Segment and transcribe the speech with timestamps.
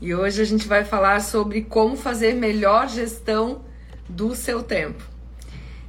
[0.00, 3.62] E hoje a gente vai falar sobre como fazer melhor gestão
[4.08, 5.02] do seu tempo.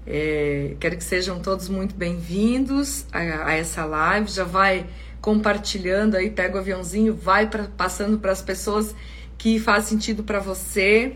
[0.05, 4.31] É, quero que sejam todos muito bem-vindos a, a, essa live.
[4.31, 4.87] Já vai
[5.21, 8.95] compartilhando aí, pega o aviãozinho, vai pra, passando para as pessoas
[9.37, 11.15] que faz sentido para você.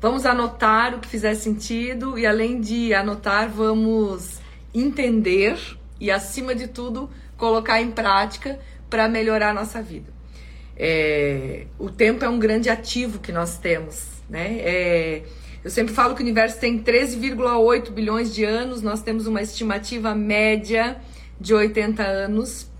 [0.00, 4.40] Vamos anotar o que fizer sentido e além de anotar, vamos
[4.74, 5.56] entender
[6.00, 8.58] e acima de tudo colocar em prática
[8.90, 10.11] para melhorar a nossa vida.
[10.76, 14.58] É, o tempo é um grande ativo que nós temos, né?
[14.60, 15.22] É,
[15.62, 20.14] eu sempre falo que o universo tem 13,8 bilhões de anos, nós temos uma estimativa
[20.14, 20.96] média
[21.40, 22.70] de 80 anos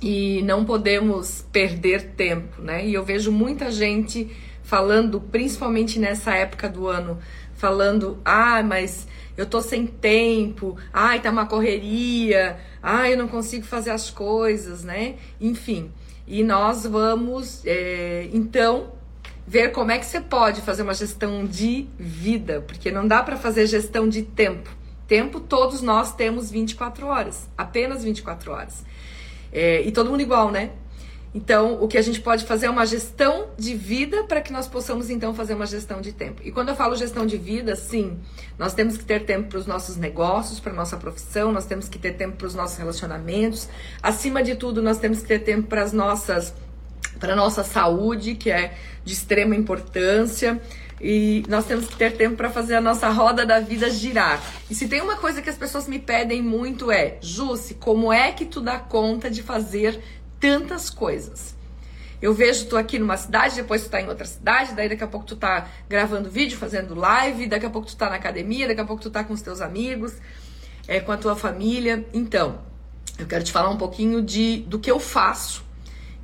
[0.00, 2.86] e não podemos perder tempo, né?
[2.86, 4.30] E eu vejo muita gente
[4.62, 7.18] falando, principalmente nessa época do ano,
[7.54, 9.06] falando: "Ah, mas
[9.36, 14.82] eu tô sem tempo, ai, tá uma correria, ai, eu não consigo fazer as coisas",
[14.82, 15.16] né?
[15.40, 15.90] Enfim,
[16.26, 18.92] e nós vamos é, então
[19.46, 23.36] ver como é que você pode fazer uma gestão de vida, porque não dá para
[23.36, 24.70] fazer gestão de tempo.
[25.06, 28.84] Tempo todos nós temos 24 horas, apenas 24 horas.
[29.52, 30.70] É, e todo mundo igual, né?
[31.34, 34.68] Então, o que a gente pode fazer é uma gestão de vida para que nós
[34.68, 36.40] possamos então fazer uma gestão de tempo.
[36.44, 38.20] E quando eu falo gestão de vida, sim,
[38.56, 41.98] nós temos que ter tempo para os nossos negócios, para nossa profissão, nós temos que
[41.98, 43.68] ter tempo para os nossos relacionamentos.
[44.00, 46.54] Acima de tudo, nós temos que ter tempo para as nossas
[47.18, 48.74] para nossa saúde, que é
[49.04, 50.60] de extrema importância.
[51.00, 54.40] E nós temos que ter tempo para fazer a nossa roda da vida girar.
[54.70, 58.32] E se tem uma coisa que as pessoas me pedem muito é, Jússi, como é
[58.32, 60.00] que tu dá conta de fazer
[60.44, 61.54] tantas coisas.
[62.20, 65.06] Eu vejo tu aqui numa cidade, depois tu tá em outra cidade, daí daqui a
[65.06, 68.80] pouco tu tá gravando vídeo, fazendo live, daqui a pouco tu tá na academia, daqui
[68.82, 70.12] a pouco tu tá com os teus amigos,
[70.86, 72.04] é, com a tua família.
[72.12, 72.60] Então,
[73.18, 75.64] eu quero te falar um pouquinho de do que eu faço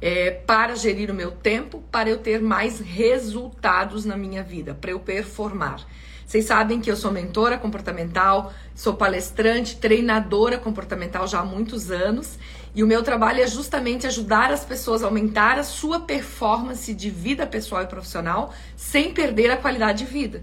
[0.03, 4.91] é, para gerir o meu tempo, para eu ter mais resultados na minha vida, para
[4.91, 5.87] eu performar.
[6.27, 12.39] Vocês sabem que eu sou mentora comportamental, sou palestrante, treinadora comportamental já há muitos anos
[12.75, 17.11] e o meu trabalho é justamente ajudar as pessoas a aumentar a sua performance de
[17.11, 20.43] vida pessoal e profissional sem perder a qualidade de vida.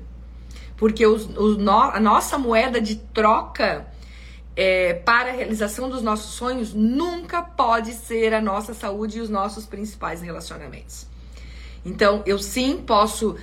[0.76, 3.88] Porque os, o, a nossa moeda de troca
[4.56, 9.30] é, para a realização dos nossos sonhos nunca pode ser a nossa saúde e os
[9.30, 11.08] nossos principais relacionamentos.
[11.86, 13.38] Então, eu sim posso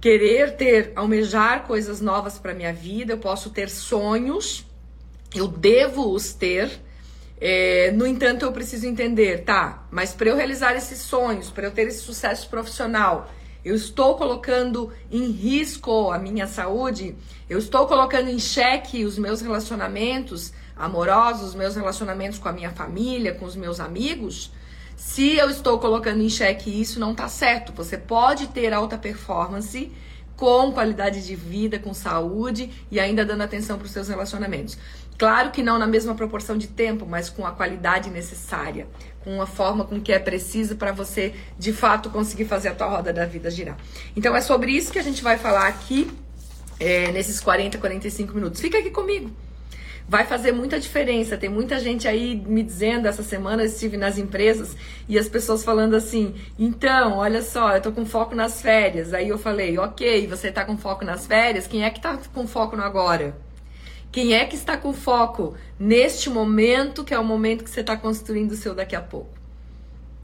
[0.00, 4.66] querer ter, almejar coisas novas para minha vida, eu posso ter sonhos,
[5.34, 6.80] eu devo os ter
[7.40, 9.84] é, no entanto, eu preciso entender, tá?
[9.90, 13.30] Mas para eu realizar esses sonhos, para eu ter esse sucesso profissional,
[13.64, 17.16] eu estou colocando em risco a minha saúde,
[17.48, 22.70] eu estou colocando em xeque os meus relacionamentos amorosos, os meus relacionamentos com a minha
[22.70, 24.52] família, com os meus amigos.
[24.96, 27.72] Se eu estou colocando em xeque isso, não está certo.
[27.72, 29.90] Você pode ter alta performance
[30.36, 34.78] com qualidade de vida, com saúde e ainda dando atenção para os seus relacionamentos.
[35.20, 38.88] Claro que não na mesma proporção de tempo, mas com a qualidade necessária,
[39.22, 42.86] com a forma com que é preciso para você de fato conseguir fazer a tua
[42.86, 43.76] roda da vida girar.
[44.16, 46.10] Então é sobre isso que a gente vai falar aqui
[46.80, 48.62] é, nesses 40, 45 minutos.
[48.62, 49.30] Fica aqui comigo.
[50.08, 51.36] Vai fazer muita diferença.
[51.36, 54.74] Tem muita gente aí me dizendo, essa semana eu estive nas empresas
[55.06, 59.12] e as pessoas falando assim: então, olha só, eu tô com foco nas férias.
[59.12, 62.46] Aí eu falei: ok, você tá com foco nas férias, quem é que tá com
[62.46, 63.49] foco no agora?
[64.12, 67.96] Quem é que está com foco neste momento, que é o momento que você está
[67.96, 69.38] construindo o seu daqui a pouco?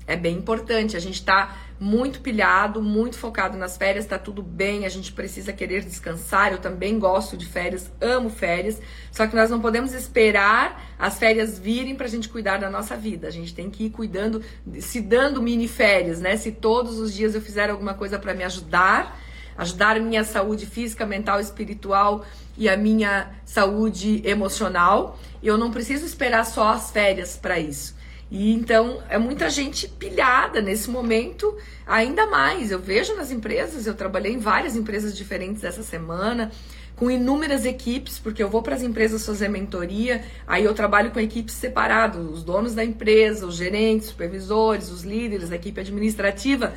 [0.08, 0.96] É bem importante.
[0.96, 4.86] A gente está muito pilhado, muito focado nas férias, está tudo bem.
[4.86, 6.52] A gente precisa querer descansar.
[6.52, 8.80] Eu também gosto de férias, amo férias.
[9.12, 12.96] Só que nós não podemos esperar as férias virem para a gente cuidar da nossa
[12.96, 13.28] vida.
[13.28, 14.42] A gente tem que ir cuidando,
[14.80, 16.36] se dando mini férias, né?
[16.36, 19.20] Se todos os dias eu fizer alguma coisa para me ajudar,
[19.58, 22.24] ajudar minha saúde física, mental, espiritual
[22.56, 25.18] e a minha saúde emocional.
[25.42, 27.96] Eu não preciso esperar só as férias para isso.
[28.30, 31.56] E então é muita gente pilhada nesse momento,
[31.86, 32.70] ainda mais.
[32.70, 36.50] Eu vejo nas empresas, eu trabalhei em várias empresas diferentes essa semana,
[36.96, 41.20] com inúmeras equipes, porque eu vou para as empresas fazer mentoria, aí eu trabalho com
[41.20, 46.74] equipes separadas, os donos da empresa, os gerentes, supervisores, os líderes, a equipe administrativa.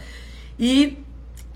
[0.59, 0.97] E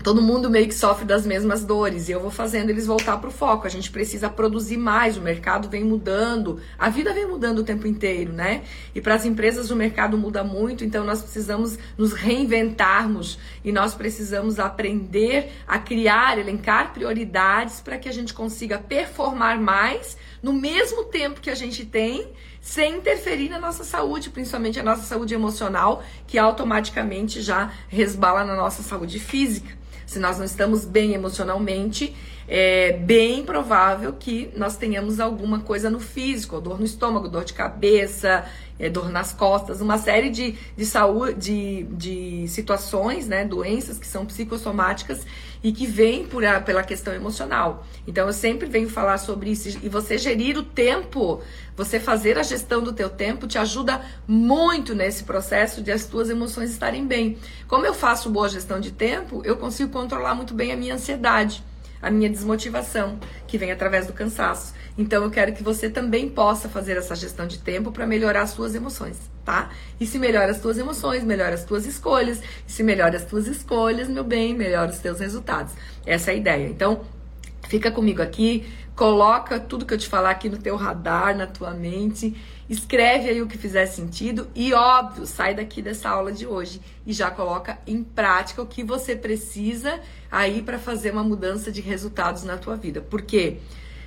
[0.04, 3.30] todo mundo meio que sofre das mesmas dores e eu vou fazendo eles voltar para
[3.30, 3.66] o foco.
[3.66, 7.86] A gente precisa produzir mais, o mercado vem mudando, a vida vem mudando o tempo
[7.86, 8.64] inteiro, né?
[8.94, 13.94] E para as empresas o mercado muda muito, então nós precisamos nos reinventarmos e nós
[13.94, 21.04] precisamos aprender a criar, elencar prioridades para que a gente consiga performar mais no mesmo
[21.04, 22.28] tempo que a gente tem
[22.60, 28.54] sem interferir na nossa saúde, principalmente a nossa saúde emocional, que automaticamente já resbala na
[28.54, 29.83] nossa saúde física.
[30.06, 32.14] Se nós não estamos bem emocionalmente,
[32.46, 37.54] é bem provável que nós tenhamos alguma coisa no físico, dor no estômago, dor de
[37.54, 38.44] cabeça,
[38.78, 44.06] é, dor nas costas, uma série de, de saúde, de, de situações, né, doenças que
[44.06, 45.24] são psicossomáticas
[45.62, 47.86] e que vêm por a, pela questão emocional.
[48.06, 51.40] Então eu sempre venho falar sobre isso e você gerir o tempo,
[51.74, 56.28] você fazer a gestão do teu tempo te ajuda muito nesse processo de as tuas
[56.28, 57.38] emoções estarem bem.
[57.66, 61.64] Como eu faço boa gestão de tempo, eu consigo controlar muito bem a minha ansiedade
[62.00, 64.74] a minha desmotivação, que vem através do cansaço.
[64.96, 68.50] Então eu quero que você também possa fazer essa gestão de tempo para melhorar as
[68.50, 69.70] suas emoções, tá?
[69.98, 72.40] E se melhora as tuas emoções, melhora as tuas escolhas.
[72.66, 75.72] E se melhora as tuas escolhas, meu bem, melhora os teus resultados.
[76.06, 76.68] Essa é a ideia.
[76.68, 77.00] Então,
[77.74, 81.72] fica comigo aqui, coloca tudo que eu te falar aqui no teu radar, na tua
[81.72, 82.34] mente
[82.68, 87.12] Escreve aí o que fizer sentido e, óbvio, sai daqui dessa aula de hoje e
[87.12, 90.00] já coloca em prática o que você precisa
[90.30, 93.02] aí para fazer uma mudança de resultados na tua vida.
[93.02, 93.58] Porque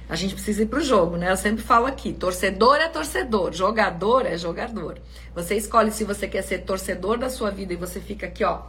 [0.10, 1.32] a gente precisa ir pro jogo, né?
[1.32, 4.98] Eu sempre falo aqui, torcedor é torcedor, jogador é jogador.
[5.36, 8.62] Você escolhe se você quer ser torcedor da sua vida e você fica aqui, ó,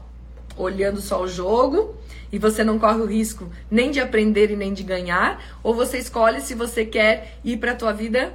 [0.59, 1.97] olhando só o jogo
[2.33, 5.99] e você não corre o risco nem de aprender e nem de ganhar, ou você
[5.99, 8.33] escolhe se você quer ir para a tua vida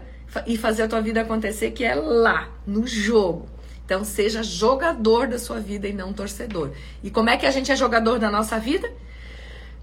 [0.47, 3.47] e fazer a tua vida acontecer, que é lá, no jogo.
[3.85, 6.71] Então, seja jogador da sua vida e não torcedor.
[7.03, 8.89] E como é que a gente é jogador da nossa vida?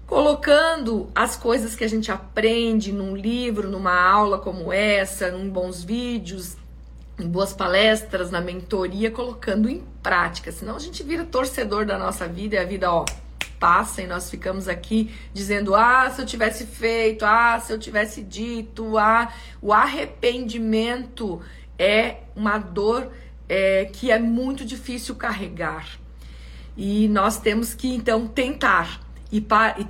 [0.07, 5.83] Colocando as coisas que a gente aprende num livro, numa aula como essa, em bons
[5.83, 6.57] vídeos,
[7.23, 10.51] em boas palestras, na mentoria, colocando em prática.
[10.51, 13.05] Senão a gente vira torcedor da nossa vida e a vida, ó,
[13.59, 18.23] passa e nós ficamos aqui dizendo: ah, se eu tivesse feito, ah, se eu tivesse
[18.23, 19.31] dito, ah,
[19.61, 21.39] o arrependimento
[21.77, 23.11] é uma dor
[23.47, 25.99] é, que é muito difícil carregar.
[26.75, 29.01] E nós temos que então tentar
[29.31, 29.45] e,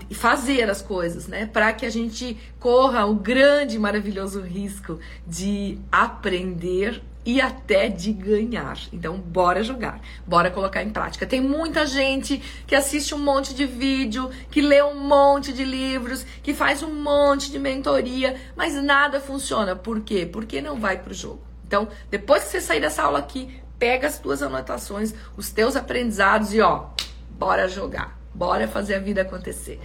[0.10, 1.45] e fazer as coisas, né?
[1.45, 8.77] Para que a gente corra o grande, maravilhoso risco de aprender e até de ganhar.
[8.91, 11.25] Então, bora jogar, bora colocar em prática.
[11.25, 16.25] Tem muita gente que assiste um monte de vídeo, que lê um monte de livros,
[16.41, 19.75] que faz um monte de mentoria, mas nada funciona.
[19.75, 20.25] Por quê?
[20.25, 21.41] Porque não vai pro jogo.
[21.65, 26.53] Então, depois que você sair dessa aula aqui, pega as tuas anotações, os teus aprendizados
[26.53, 26.89] e ó,
[27.31, 28.19] bora jogar.
[28.33, 29.79] Bora fazer a vida acontecer.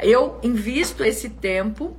[0.00, 1.96] Eu invisto esse tempo,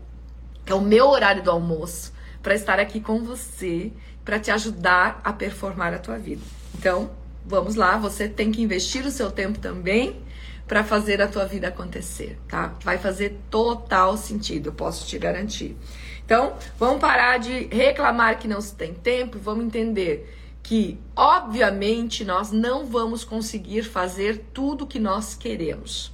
[0.65, 2.11] que é o meu horário do almoço,
[2.41, 3.91] para estar aqui com você
[4.23, 6.41] para te ajudar a performar a tua vida.
[6.77, 7.12] Então,
[7.45, 10.21] vamos lá, você tem que investir o seu tempo também
[10.68, 12.73] para fazer a tua vida acontecer, tá?
[12.83, 15.75] Vai fazer total sentido, eu posso te garantir.
[16.23, 20.33] Então, vamos parar de reclamar que não se tem tempo, vamos entender
[20.63, 26.13] que, obviamente, nós não vamos conseguir fazer tudo que nós queremos.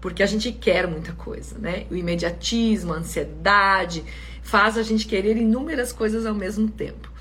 [0.00, 1.86] Porque a gente quer muita coisa, né?
[1.90, 4.04] O imediatismo, a ansiedade,
[4.48, 7.12] faz a gente querer inúmeras coisas ao mesmo tempo.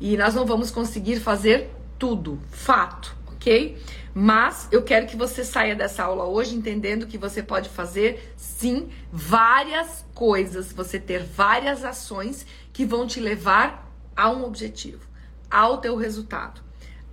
[0.00, 3.76] E nós não vamos conseguir fazer tudo, fato, ok?
[4.14, 8.90] Mas eu quero que você saia dessa aula hoje entendendo que você pode fazer sim
[9.12, 15.04] várias coisas, você ter várias ações que vão te levar a um objetivo,
[15.50, 16.60] ao teu resultado,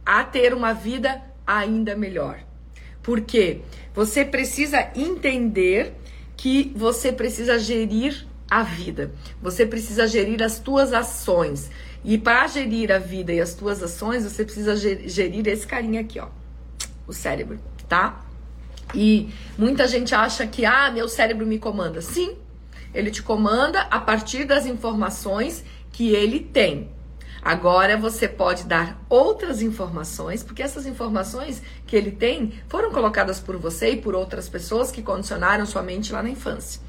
[0.05, 2.39] a ter uma vida ainda melhor.
[3.01, 3.61] Porque
[3.95, 5.95] você precisa entender
[6.37, 9.11] que você precisa gerir a vida.
[9.41, 11.69] Você precisa gerir as tuas ações.
[12.03, 16.19] E para gerir a vida e as tuas ações, você precisa gerir esse carinha aqui,
[16.19, 16.27] ó.
[17.07, 17.59] O cérebro,
[17.89, 18.23] tá?
[18.93, 22.01] E muita gente acha que, ah, meu cérebro me comanda.
[22.01, 22.37] Sim,
[22.93, 26.89] ele te comanda a partir das informações que ele tem.
[27.41, 33.57] Agora você pode dar outras informações, porque essas informações que ele tem foram colocadas por
[33.57, 36.81] você e por outras pessoas que condicionaram sua mente lá na infância.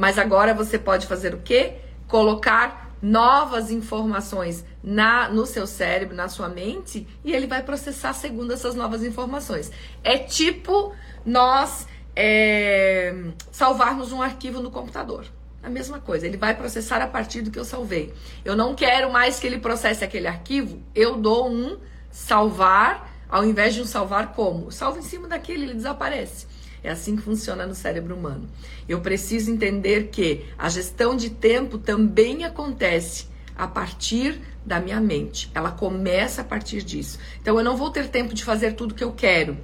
[0.00, 1.74] Mas agora você pode fazer o quê?
[2.08, 8.50] Colocar novas informações na no seu cérebro, na sua mente, e ele vai processar segundo
[8.50, 9.70] essas novas informações.
[10.02, 13.14] É tipo nós é,
[13.52, 15.26] salvarmos um arquivo no computador.
[15.62, 18.14] A mesma coisa, ele vai processar a partir do que eu salvei.
[18.42, 21.76] Eu não quero mais que ele processe aquele arquivo, eu dou um
[22.10, 24.72] salvar, ao invés de um salvar como?
[24.72, 26.46] Salvo em cima daquele, ele desaparece.
[26.82, 28.48] É assim que funciona no cérebro humano.
[28.88, 35.50] Eu preciso entender que a gestão de tempo também acontece a partir da minha mente.
[35.54, 37.18] Ela começa a partir disso.
[37.40, 39.56] Então eu não vou ter tempo de fazer tudo que eu quero.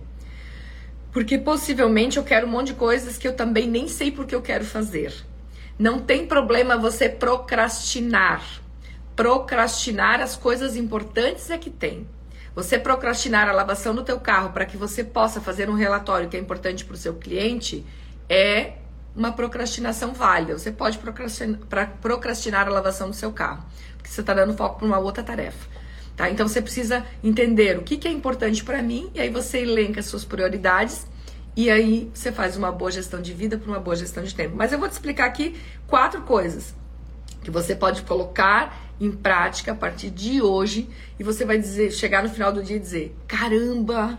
[1.12, 4.42] Porque possivelmente eu quero um monte de coisas que eu também nem sei porque eu
[4.42, 5.14] quero fazer.
[5.78, 8.42] Não tem problema você procrastinar.
[9.14, 12.06] procrastinar as coisas importantes é que tem.
[12.56, 16.38] Você procrastinar a lavação do teu carro para que você possa fazer um relatório que
[16.38, 17.84] é importante para o seu cliente
[18.30, 18.78] é
[19.14, 20.58] uma procrastinação válida.
[20.58, 21.58] Você pode procrastinar,
[22.00, 23.62] procrastinar a lavação do seu carro,
[23.98, 25.68] porque você está dando foco para uma outra tarefa.
[26.16, 26.30] Tá?
[26.30, 30.00] Então você precisa entender o que, que é importante para mim e aí você elenca
[30.00, 31.06] as suas prioridades
[31.54, 34.56] e aí você faz uma boa gestão de vida para uma boa gestão de tempo.
[34.56, 36.74] Mas eu vou te explicar aqui quatro coisas
[37.44, 40.88] que você pode colocar em prática a partir de hoje
[41.18, 44.18] e você vai dizer, chegar no final do dia e dizer: "Caramba,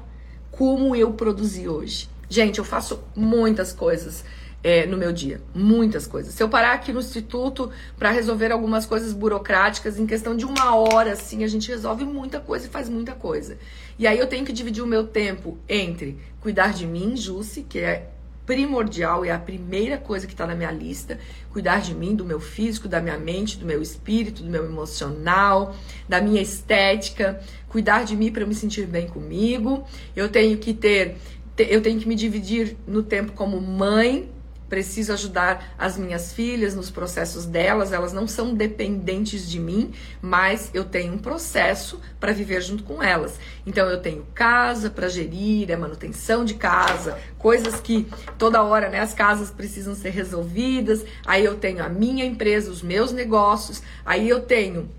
[0.52, 2.10] como eu produzi hoje".
[2.30, 4.24] Gente, eu faço muitas coisas
[4.64, 5.42] é, no meu dia.
[5.54, 6.34] Muitas coisas.
[6.34, 10.76] Se eu parar aqui no instituto para resolver algumas coisas burocráticas, em questão de uma
[10.76, 13.58] hora, assim, a gente resolve muita coisa e faz muita coisa.
[13.98, 17.80] E aí eu tenho que dividir o meu tempo entre cuidar de mim, Jusce, que
[17.80, 18.10] é
[18.48, 21.20] primordial, é a primeira coisa que está na minha lista.
[21.52, 25.76] Cuidar de mim, do meu físico, da minha mente, do meu espírito, do meu emocional,
[26.08, 27.40] da minha estética.
[27.68, 29.86] Cuidar de mim para eu me sentir bem comigo.
[30.16, 31.18] Eu tenho que ter,
[31.58, 34.30] eu tenho que me dividir no tempo como mãe,
[34.70, 40.70] preciso ajudar as minhas filhas nos processos delas, elas não são dependentes de mim, mas
[40.74, 43.40] eu tenho um processo para viver junto com elas.
[43.66, 48.08] Então eu tenho casa para gerir, a manutenção de casa, coisas que
[48.38, 51.06] toda hora, né, as casas precisam ser resolvidas.
[51.26, 54.90] Aí eu tenho a minha empresa, os meus negócios, aí eu tenho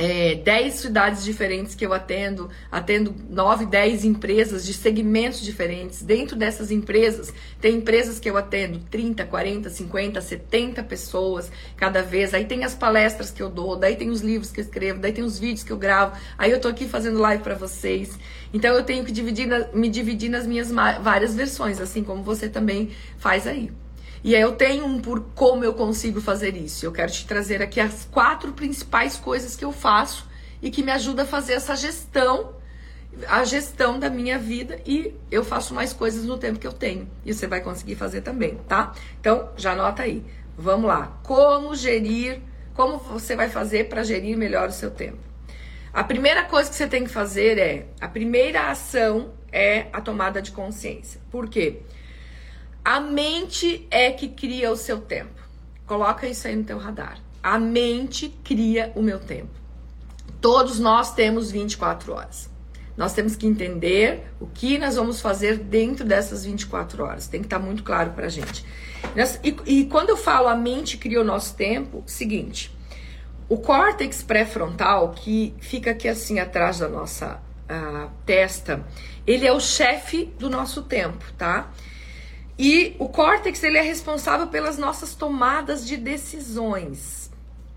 [0.00, 6.02] é, 10 cidades diferentes que eu atendo, atendo 9, 10 empresas de segmentos diferentes.
[6.02, 12.32] Dentro dessas empresas, tem empresas que eu atendo 30, 40, 50, 70 pessoas cada vez.
[12.32, 15.12] Aí tem as palestras que eu dou, daí tem os livros que eu escrevo, daí
[15.12, 16.16] tem os vídeos que eu gravo.
[16.38, 18.18] Aí eu tô aqui fazendo live para vocês.
[18.54, 22.88] Então eu tenho que dividir me dividir nas minhas várias versões, assim como você também
[23.18, 23.70] faz aí.
[24.22, 26.84] E eu tenho um por como eu consigo fazer isso.
[26.84, 30.28] Eu quero te trazer aqui as quatro principais coisas que eu faço
[30.60, 32.54] e que me ajuda a fazer essa gestão,
[33.26, 37.08] a gestão da minha vida e eu faço mais coisas no tempo que eu tenho.
[37.24, 38.92] E você vai conseguir fazer também, tá?
[39.18, 40.22] Então, já anota aí.
[40.56, 41.18] Vamos lá.
[41.22, 42.42] Como gerir,
[42.74, 45.18] como você vai fazer para gerir melhor o seu tempo?
[45.92, 50.40] A primeira coisa que você tem que fazer é, a primeira ação é a tomada
[50.40, 51.20] de consciência.
[51.30, 51.80] Por quê?
[52.90, 55.40] A mente é que cria o seu tempo.
[55.86, 57.20] Coloca isso aí no teu radar.
[57.40, 59.52] A mente cria o meu tempo.
[60.40, 62.50] Todos nós temos 24 horas.
[62.96, 67.28] Nós temos que entender o que nós vamos fazer dentro dessas 24 horas.
[67.28, 68.66] Tem que estar muito claro pra gente.
[69.44, 72.76] E, e quando eu falo a mente cria o nosso tempo, seguinte,
[73.48, 78.84] o córtex pré-frontal, que fica aqui assim atrás da nossa uh, testa,
[79.24, 81.70] ele é o chefe do nosso tempo, tá?
[82.58, 87.30] E o córtex ele é responsável pelas nossas tomadas de decisões.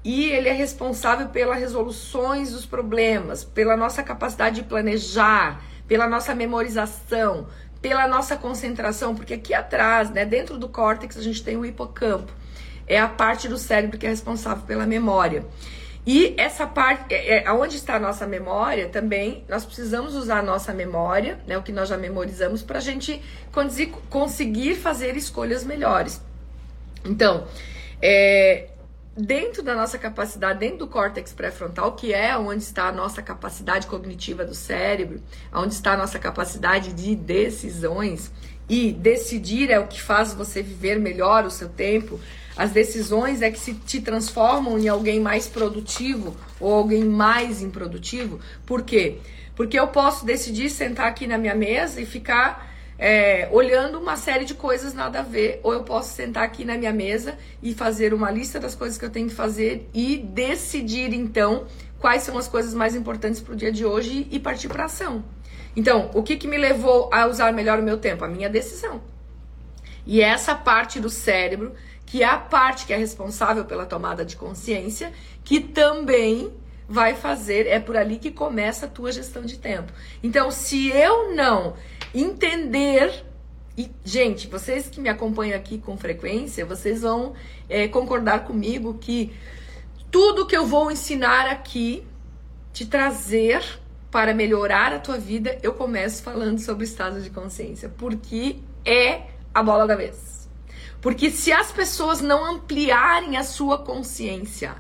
[0.04, 6.36] E ele é responsável pelas resoluções dos problemas, pela nossa capacidade de planejar, pela nossa
[6.36, 7.48] memorização,
[7.82, 12.32] pela nossa concentração, porque aqui atrás, né, dentro do córtex, a gente tem o hipocampo.
[12.86, 15.46] É a parte do cérebro que é responsável pela memória.
[16.06, 20.44] E essa parte, é, é, onde está a nossa memória, também nós precisamos usar a
[20.44, 23.22] nossa memória, né, o que nós já memorizamos, para a gente
[24.10, 26.22] conseguir fazer escolhas melhores.
[27.06, 27.48] Então,
[28.02, 28.68] é,
[29.16, 33.88] dentro da nossa capacidade, dentro do córtex pré-frontal, que é onde está a nossa capacidade
[33.88, 35.22] cognitiva do cérebro,
[35.54, 38.30] onde está a nossa capacidade de decisões,
[38.68, 42.20] e decidir é o que faz você viver melhor o seu tempo.
[42.56, 48.40] As decisões é que se te transformam em alguém mais produtivo ou alguém mais improdutivo.
[48.66, 49.18] Por quê?
[49.56, 54.46] Porque eu posso decidir sentar aqui na minha mesa e ficar é, olhando uma série
[54.46, 58.14] de coisas nada a ver, ou eu posso sentar aqui na minha mesa e fazer
[58.14, 61.66] uma lista das coisas que eu tenho que fazer e decidir então
[62.00, 65.24] quais são as coisas mais importantes para o dia de hoje e partir para ação.
[65.76, 68.24] Então, o que, que me levou a usar melhor o meu tempo?
[68.24, 69.02] A minha decisão.
[70.06, 71.74] E essa parte do cérebro
[72.14, 75.12] que é a parte que é responsável pela tomada de consciência,
[75.44, 76.54] que também
[76.88, 79.92] vai fazer, é por ali que começa a tua gestão de tempo.
[80.22, 81.74] Então, se eu não
[82.14, 83.26] entender
[83.76, 87.34] e, gente, vocês que me acompanham aqui com frequência, vocês vão
[87.68, 89.34] é, concordar comigo que
[90.12, 92.06] tudo que eu vou ensinar aqui,
[92.72, 93.66] te trazer
[94.12, 99.24] para melhorar a tua vida, eu começo falando sobre o estado de consciência, porque é
[99.52, 100.33] a bola da vez.
[101.04, 104.74] Porque se as pessoas não ampliarem a sua consciência,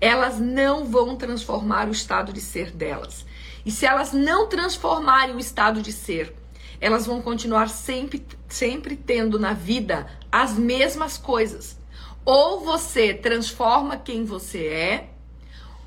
[0.00, 3.26] elas não vão transformar o estado de ser delas.
[3.66, 6.32] E se elas não transformarem o estado de ser,
[6.80, 11.76] elas vão continuar sempre, sempre tendo na vida as mesmas coisas.
[12.24, 15.10] Ou você transforma quem você é,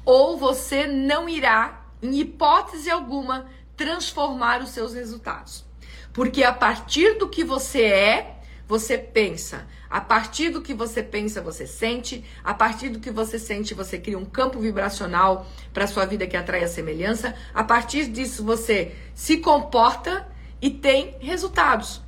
[0.03, 3.45] ou você não irá, em hipótese alguma,
[3.77, 5.63] transformar os seus resultados.
[6.11, 9.65] Porque a partir do que você é, você pensa.
[9.89, 12.23] A partir do que você pensa, você sente.
[12.43, 16.35] A partir do que você sente, você cria um campo vibracional para sua vida que
[16.35, 17.35] atrai a semelhança.
[17.53, 20.27] A partir disso, você se comporta
[20.61, 22.01] e tem resultados.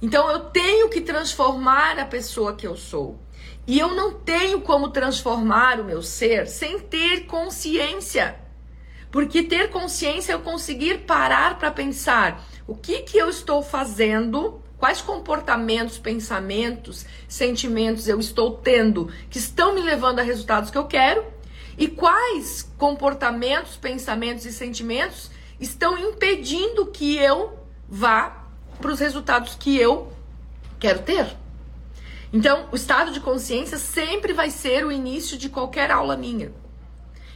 [0.00, 3.18] Então eu tenho que transformar a pessoa que eu sou.
[3.66, 8.36] E eu não tenho como transformar o meu ser sem ter consciência.
[9.10, 14.62] Porque ter consciência é eu conseguir parar para pensar o que, que eu estou fazendo,
[14.78, 20.86] quais comportamentos, pensamentos, sentimentos eu estou tendo que estão me levando a resultados que eu
[20.86, 21.24] quero
[21.78, 25.30] e quais comportamentos, pensamentos e sentimentos
[25.60, 28.44] estão impedindo que eu vá
[28.80, 30.12] para os resultados que eu
[30.78, 31.36] quero ter.
[32.32, 36.52] Então, o estado de consciência sempre vai ser o início de qualquer aula minha.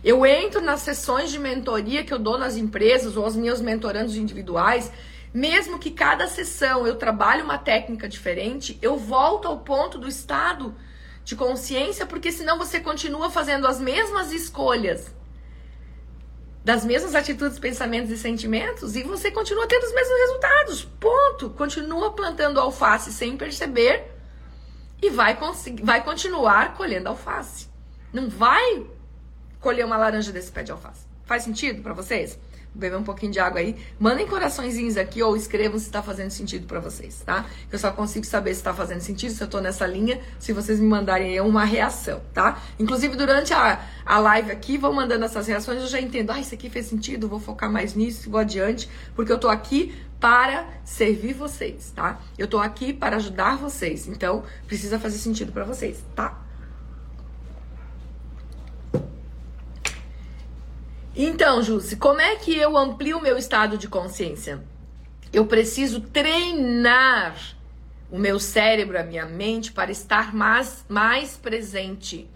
[0.03, 4.17] Eu entro nas sessões de mentoria que eu dou nas empresas ou aos meus mentorandos
[4.17, 4.91] individuais,
[5.33, 10.75] mesmo que cada sessão eu trabalhe uma técnica diferente, eu volto ao ponto do estado
[11.25, 15.15] de consciência, porque senão você continua fazendo as mesmas escolhas
[16.65, 20.85] das mesmas atitudes, pensamentos e sentimentos e você continua tendo os mesmos resultados.
[20.85, 21.51] Ponto.
[21.51, 24.05] Continua plantando alface sem perceber
[25.01, 25.39] e vai,
[25.83, 27.69] vai continuar colhendo alface.
[28.13, 28.87] Não vai
[29.61, 31.07] colher uma laranja desse pé de alface.
[31.25, 32.39] Faz sentido para vocês?
[32.75, 33.77] Beber um pouquinho de água aí.
[33.99, 37.47] Mandem coraçõezinhos aqui ou escrevam se está fazendo sentido para vocês, tá?
[37.71, 40.79] Eu só consigo saber se está fazendo sentido, se eu estou nessa linha, se vocês
[40.79, 42.63] me mandarem aí uma reação, tá?
[42.79, 46.31] Inclusive, durante a, a live aqui, vão mandando essas reações, eu já entendo.
[46.31, 49.95] Ah, isso aqui fez sentido, vou focar mais nisso, vou adiante, porque eu estou aqui
[50.21, 52.21] para servir vocês, tá?
[52.39, 54.07] Eu estou aqui para ajudar vocês.
[54.07, 56.50] Então, precisa fazer sentido para vocês, tá?
[61.15, 64.63] Então, Jússi, como é que eu amplio o meu estado de consciência?
[65.33, 67.37] Eu preciso treinar
[68.11, 72.29] o meu cérebro, a minha mente, para estar mais, mais presente,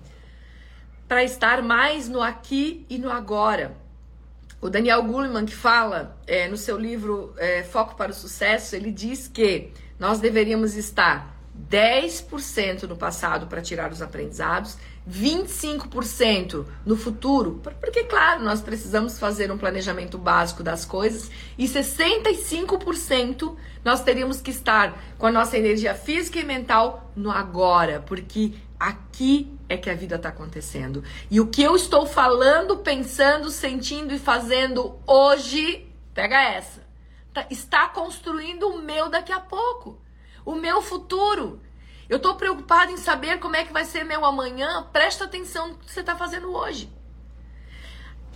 [1.07, 3.77] para estar mais no aqui e no agora.
[4.61, 8.91] O Daniel Goleman, que fala é, no seu livro é, Foco para o Sucesso, ele
[8.91, 11.37] diz que nós deveríamos estar
[11.71, 14.77] 10% no passado para tirar os aprendizados
[15.09, 23.55] 25% no futuro, porque, claro, nós precisamos fazer um planejamento básico das coisas, e 65%
[23.85, 29.53] nós teríamos que estar com a nossa energia física e mental no agora, porque aqui
[29.69, 31.05] é que a vida está acontecendo.
[31.31, 36.83] E o que eu estou falando, pensando, sentindo e fazendo hoje, pega essa,
[37.33, 40.01] tá, está construindo o meu daqui a pouco,
[40.47, 41.61] o meu futuro.
[42.09, 44.87] Eu estou preocupado em saber como é que vai ser meu amanhã.
[44.93, 46.93] Presta atenção no que você está fazendo hoje.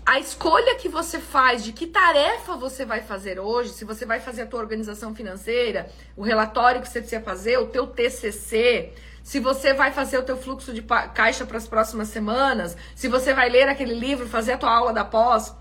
[0.07, 4.21] A escolha que você faz de que tarefa você vai fazer hoje, se você vai
[4.21, 9.39] fazer a tua organização financeira, o relatório que você precisa fazer, o teu TCC, se
[9.39, 13.51] você vai fazer o teu fluxo de caixa para as próximas semanas, se você vai
[13.51, 15.55] ler aquele livro, fazer a tua aula da pós,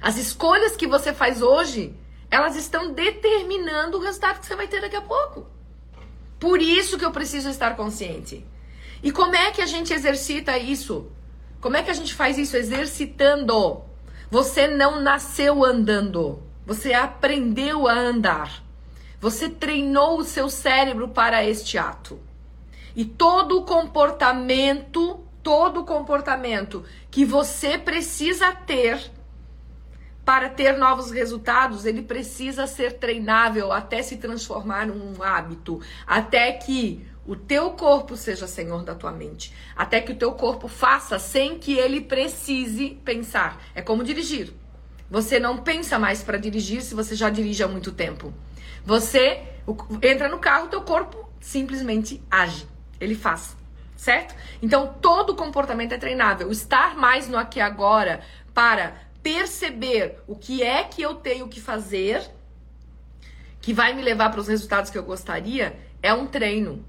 [0.00, 1.94] as escolhas que você faz hoje,
[2.30, 5.51] elas estão determinando o resultado que você vai ter daqui a pouco.
[6.42, 8.44] Por isso que eu preciso estar consciente.
[9.00, 11.06] E como é que a gente exercita isso?
[11.60, 13.80] Como é que a gente faz isso exercitando?
[14.28, 16.42] Você não nasceu andando.
[16.66, 18.60] Você aprendeu a andar.
[19.20, 22.18] Você treinou o seu cérebro para este ato.
[22.96, 29.12] E todo comportamento, todo comportamento que você precisa ter
[30.24, 37.04] para ter novos resultados, ele precisa ser treinável até se transformar num hábito, até que
[37.26, 41.58] o teu corpo seja senhor da tua mente, até que o teu corpo faça sem
[41.58, 43.60] que ele precise pensar.
[43.74, 44.52] É como dirigir.
[45.10, 48.32] Você não pensa mais para dirigir se você já dirige há muito tempo.
[48.84, 49.42] Você
[50.02, 52.66] entra no carro, teu corpo simplesmente age.
[53.00, 53.56] Ele faz,
[53.96, 54.34] certo?
[54.60, 56.50] Então todo comportamento é treinável.
[56.50, 58.20] Estar mais no aqui e agora
[58.54, 62.28] para perceber o que é que eu tenho que fazer
[63.60, 66.84] que vai me levar para os resultados que eu gostaria é um treino.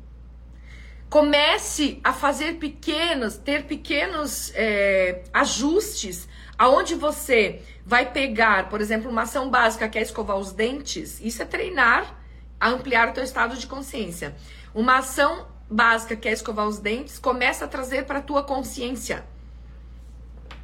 [1.10, 9.22] Comece a fazer pequenos, ter pequenos é, ajustes aonde você vai pegar, por exemplo, uma
[9.22, 11.20] ação básica que é escovar os dentes.
[11.22, 12.20] Isso é treinar
[12.60, 14.36] a ampliar o teu estado de consciência.
[14.74, 19.24] Uma ação básica que é escovar os dentes, começa a trazer para a tua consciência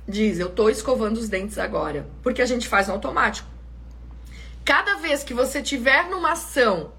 [0.10, 2.08] diz: Eu tô escovando os dentes agora.
[2.24, 3.48] Porque a gente faz no automático.
[4.65, 6.91] Cada vez que você tiver numa ação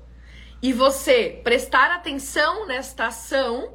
[0.62, 3.74] e você prestar atenção nesta ação,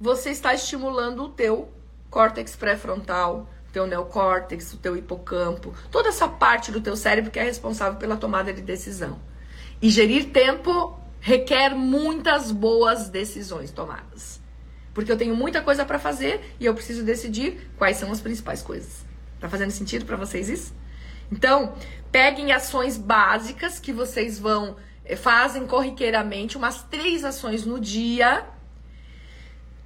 [0.00, 1.72] você está estimulando o teu
[2.10, 7.44] córtex pré-frontal, teu neocórtex, o teu hipocampo, toda essa parte do teu cérebro que é
[7.44, 9.20] responsável pela tomada de decisão.
[9.80, 14.41] E gerir tempo requer muitas boas decisões tomadas.
[14.94, 18.62] Porque eu tenho muita coisa para fazer e eu preciso decidir quais são as principais
[18.62, 19.04] coisas.
[19.40, 20.74] Tá fazendo sentido para vocês isso?
[21.30, 21.74] Então,
[22.10, 28.46] peguem ações básicas que vocês vão eh, fazem corriqueiramente, umas três ações no dia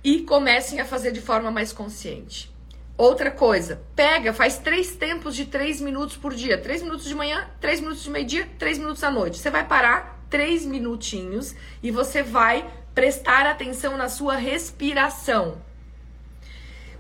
[0.03, 2.55] e comecem a fazer de forma mais consciente.
[2.99, 6.57] Outra coisa, pega, faz três tempos de três minutos por dia.
[6.57, 9.39] Três minutos de manhã, três minutos de meio-dia, três minutos à noite.
[9.39, 12.67] Você vai parar três minutinhos e você vai
[12.97, 15.59] prestar atenção na sua respiração.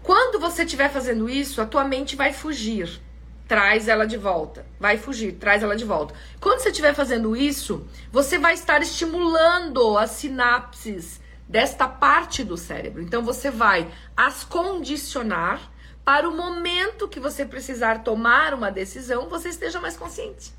[0.03, 3.01] Quando você estiver fazendo isso, a tua mente vai fugir.
[3.49, 4.67] Traz ela de volta.
[4.79, 6.15] Vai fugir, traz ela de volta.
[6.39, 13.01] Quando você estiver fazendo isso, você vai estar estimulando as sinapses desta parte do cérebro.
[13.01, 15.73] Então você vai as condicionar
[16.05, 20.53] para o momento que você precisar tomar uma decisão, você esteja mais consciente.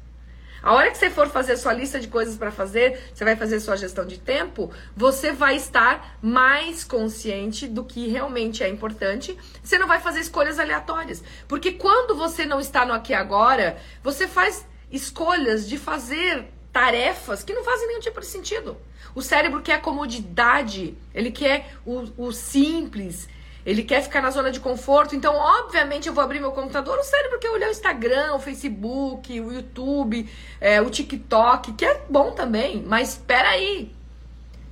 [0.61, 3.59] A hora que você for fazer sua lista de coisas para fazer, você vai fazer
[3.59, 9.37] sua gestão de tempo, você vai estar mais consciente do que realmente é importante.
[9.63, 11.23] Você não vai fazer escolhas aleatórias.
[11.47, 17.43] Porque quando você não está no aqui e agora, você faz escolhas de fazer tarefas
[17.43, 18.77] que não fazem nenhum tipo de sentido.
[19.15, 23.27] O cérebro quer comodidade, ele quer o, o simples,
[23.67, 27.03] ele quer ficar na zona de conforto, então, obviamente, eu vou abrir meu computador, o
[27.03, 32.31] cérebro quer olhar o Instagram, o Facebook, o YouTube, é, o TikTok, que é bom
[32.31, 33.93] também, mas espera aí.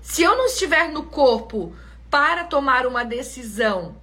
[0.02, 1.76] Se eu não estiver no corpo
[2.10, 3.98] para tomar uma decisão,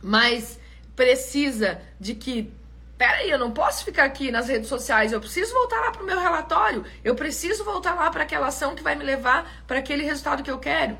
[0.00, 0.60] mas
[0.94, 2.52] precisa de que
[2.96, 6.06] peraí, eu não posso ficar aqui nas redes sociais, eu preciso voltar lá para o
[6.06, 10.04] meu relatório, eu preciso voltar lá para aquela ação que vai me levar para aquele
[10.04, 10.96] resultado que eu quero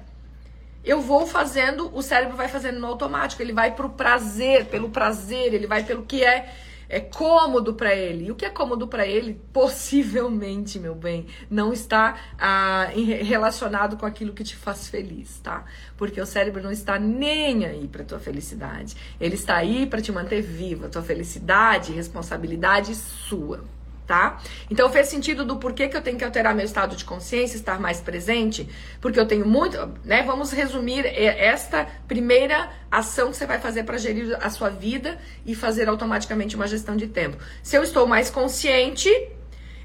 [0.84, 5.52] eu vou fazendo, o cérebro vai fazendo no automático, ele vai pro prazer, pelo prazer,
[5.52, 6.52] ele vai pelo que é
[6.90, 8.26] é cômodo para ele.
[8.26, 14.04] E o que é cômodo para ele, possivelmente, meu bem, não está ah, relacionado com
[14.04, 15.64] aquilo que te faz feliz, tá?
[15.96, 18.96] Porque o cérebro não está nem aí para tua felicidade.
[19.20, 20.88] Ele está aí para te manter viva.
[20.88, 23.64] Tua felicidade, responsabilidade sua
[24.10, 24.40] tá?
[24.68, 27.78] Então fez sentido do porquê que eu tenho que alterar meu estado de consciência, estar
[27.78, 28.68] mais presente,
[29.00, 30.24] porque eu tenho muito, né?
[30.24, 35.54] Vamos resumir esta primeira ação que você vai fazer para gerir a sua vida e
[35.54, 37.36] fazer automaticamente uma gestão de tempo.
[37.62, 39.08] Se eu estou mais consciente,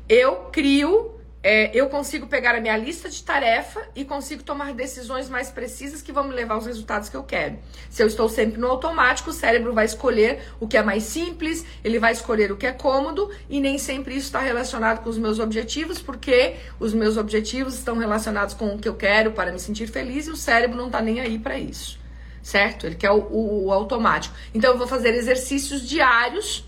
[0.10, 1.14] eu crio
[1.48, 6.02] é, eu consigo pegar a minha lista de tarefa e consigo tomar decisões mais precisas
[6.02, 7.60] que vão me levar aos resultados que eu quero.
[7.88, 11.64] Se eu estou sempre no automático, o cérebro vai escolher o que é mais simples,
[11.84, 15.20] ele vai escolher o que é cômodo e nem sempre isso está relacionado com os
[15.20, 19.60] meus objetivos, porque os meus objetivos estão relacionados com o que eu quero para me
[19.60, 22.00] sentir feliz e o cérebro não está nem aí para isso,
[22.42, 22.88] certo?
[22.88, 24.36] Ele quer o, o, o automático.
[24.52, 26.68] Então eu vou fazer exercícios diários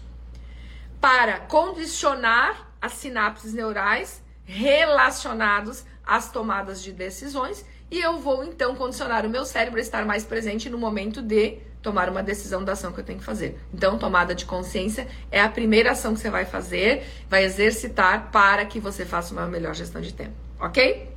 [1.02, 9.26] para condicionar as sinapses neurais relacionados às tomadas de decisões e eu vou então condicionar
[9.26, 12.92] o meu cérebro a estar mais presente no momento de tomar uma decisão da ação
[12.92, 13.60] que eu tenho que fazer.
[13.74, 18.66] Então, tomada de consciência é a primeira ação que você vai fazer, vai exercitar para
[18.66, 21.10] que você faça uma melhor gestão de tempo, ok?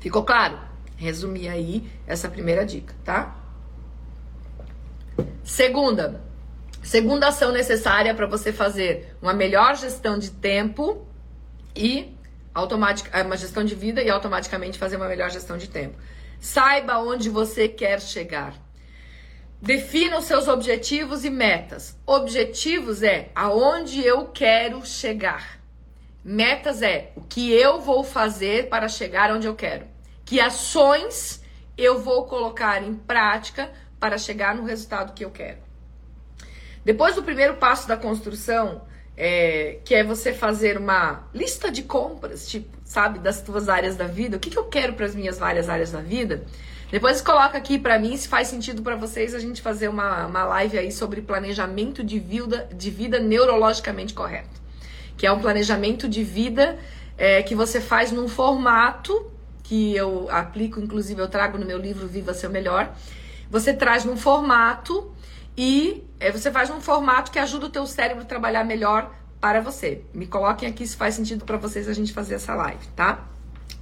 [0.00, 0.58] Ficou claro?
[0.96, 3.36] Resumi aí essa primeira dica, tá?
[5.42, 6.22] Segunda,
[6.82, 11.06] segunda ação necessária para você fazer uma melhor gestão de tempo
[11.74, 12.14] e
[12.54, 15.98] automática, é uma gestão de vida e automaticamente fazer uma melhor gestão de tempo.
[16.40, 18.54] Saiba onde você quer chegar.
[19.60, 21.98] Defina os seus objetivos e metas.
[22.06, 25.60] Objetivos é aonde eu quero chegar.
[26.24, 29.86] Metas é o que eu vou fazer para chegar onde eu quero.
[30.24, 31.42] Que ações
[31.76, 35.58] eu vou colocar em prática para chegar no resultado que eu quero.
[36.84, 38.82] Depois do primeiro passo da construção,
[39.22, 44.06] é, que é você fazer uma lista de compras, tipo, sabe, das tuas áreas da
[44.06, 44.38] vida.
[44.38, 46.42] O que, que eu quero para as minhas várias áreas da vida?
[46.90, 50.44] Depois coloca aqui para mim se faz sentido para vocês a gente fazer uma, uma
[50.44, 54.58] live aí sobre planejamento de vida, de vida neurologicamente correto.
[55.18, 56.78] Que é um planejamento de vida
[57.18, 59.30] é, que você faz num formato
[59.62, 62.96] que eu aplico, inclusive eu trago no meu livro Viva Seu Melhor.
[63.50, 65.14] Você traz num formato
[65.54, 69.60] e é, você faz um formato que ajuda o teu cérebro a trabalhar melhor para
[69.60, 70.04] você.
[70.12, 73.26] Me coloquem aqui se faz sentido para vocês a gente fazer essa live, tá?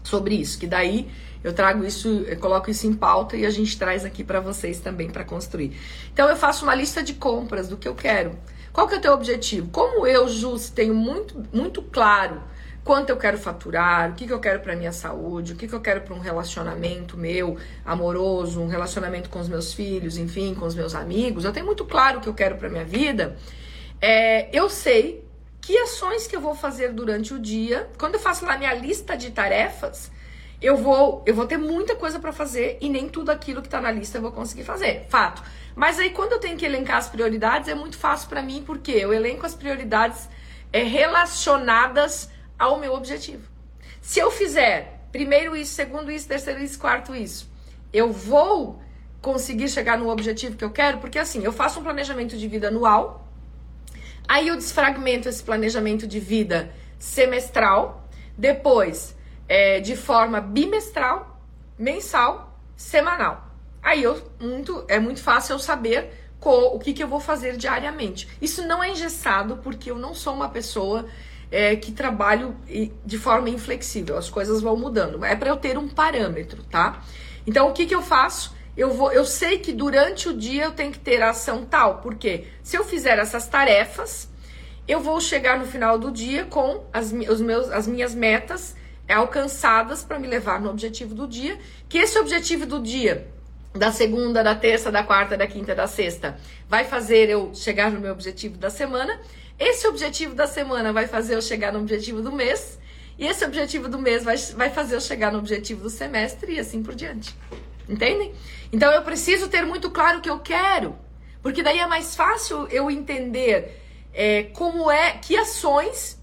[0.05, 1.11] Sobre isso, que daí
[1.43, 4.79] eu trago isso, eu coloco isso em pauta e a gente traz aqui para vocês
[4.79, 5.77] também para construir.
[6.13, 8.39] Então eu faço uma lista de compras do que eu quero.
[8.73, 9.69] Qual que é o teu objetivo?
[9.71, 12.41] Como eu, Jus, tenho muito, muito claro
[12.85, 15.75] quanto eu quero faturar, o que, que eu quero para minha saúde, o que, que
[15.75, 20.67] eu quero para um relacionamento meu amoroso, um relacionamento com os meus filhos, enfim, com
[20.67, 21.45] os meus amigos.
[21.45, 23.37] Eu tenho muito claro o que eu quero para minha vida.
[24.01, 25.29] é, eu sei
[25.69, 27.91] que ações que eu vou fazer durante o dia.
[27.99, 30.11] Quando eu faço lá minha lista de tarefas,
[30.63, 33.79] eu vou eu vou ter muita coisa para fazer e nem tudo aquilo que tá
[33.79, 35.05] na lista eu vou conseguir fazer.
[35.11, 35.43] Fato.
[35.77, 38.93] Mas aí quando eu tenho que elencar as prioridades é muito fácil para mim porque
[38.93, 40.27] eu elenco as prioridades
[40.73, 43.49] é, relacionadas ao meu objetivo.
[44.01, 47.51] Se eu fizer primeiro isso, segundo isso, terceiro isso, quarto isso,
[47.93, 48.81] eu vou
[49.21, 52.69] conseguir chegar no objetivo que eu quero, porque assim, eu faço um planejamento de vida
[52.69, 53.27] anual,
[54.27, 59.17] aí eu desfragmento esse planejamento de vida semestral, depois
[59.49, 61.41] é, de forma bimestral,
[61.79, 63.49] mensal, semanal.
[63.83, 67.57] Aí eu muito é muito fácil eu saber co, o que, que eu vou fazer
[67.57, 68.29] diariamente.
[68.41, 71.07] Isso não é engessado porque eu não sou uma pessoa
[71.51, 72.57] é, que trabalho
[73.05, 74.17] de forma inflexível.
[74.17, 75.25] As coisas vão mudando.
[75.25, 77.03] É para eu ter um parâmetro, tá?
[77.47, 78.57] Então o que, que eu faço?
[78.77, 82.45] Eu, vou, eu sei que durante o dia eu tenho que ter ação tal, porque
[82.63, 84.29] se eu fizer essas tarefas,
[84.87, 88.77] eu vou chegar no final do dia com as, os meus, as minhas metas
[89.09, 91.59] alcançadas para me levar no objetivo do dia.
[91.89, 93.27] Que esse objetivo do dia,
[93.75, 98.01] da segunda, da terça, da quarta, da quinta, da sexta, vai fazer eu chegar no
[98.01, 99.19] meu objetivo da semana.
[99.59, 102.79] Esse objetivo da semana vai fazer eu chegar no objetivo do mês.
[103.19, 106.61] E esse objetivo do mês vai, vai fazer eu chegar no objetivo do semestre e
[106.61, 107.35] assim por diante.
[107.89, 108.33] Entendem?
[108.73, 110.95] Então eu preciso ter muito claro o que eu quero,
[111.43, 116.17] porque daí é mais fácil eu entender é, como é, que ações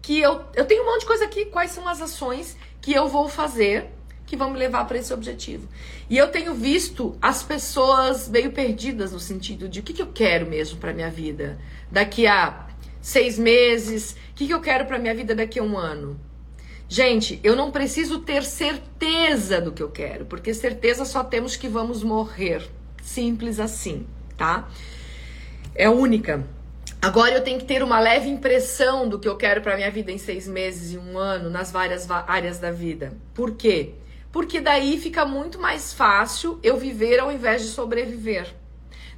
[0.00, 0.44] que eu.
[0.54, 3.90] Eu tenho um monte de coisa aqui, quais são as ações que eu vou fazer
[4.26, 5.68] que vão me levar para esse objetivo.
[6.10, 10.08] E eu tenho visto as pessoas meio perdidas no sentido de o que, que eu
[10.12, 11.58] quero mesmo para minha vida
[11.90, 12.65] daqui a
[13.06, 16.18] seis meses, o que, que eu quero para minha vida daqui a um ano.
[16.88, 21.68] Gente, eu não preciso ter certeza do que eu quero, porque certeza só temos que
[21.68, 22.68] vamos morrer.
[23.00, 24.68] Simples assim, tá?
[25.72, 26.44] É única.
[27.00, 30.10] Agora eu tenho que ter uma leve impressão do que eu quero para minha vida
[30.10, 33.12] em seis meses e um ano, nas várias áreas da vida.
[33.32, 33.94] Por quê?
[34.32, 38.52] Porque daí fica muito mais fácil eu viver ao invés de sobreviver.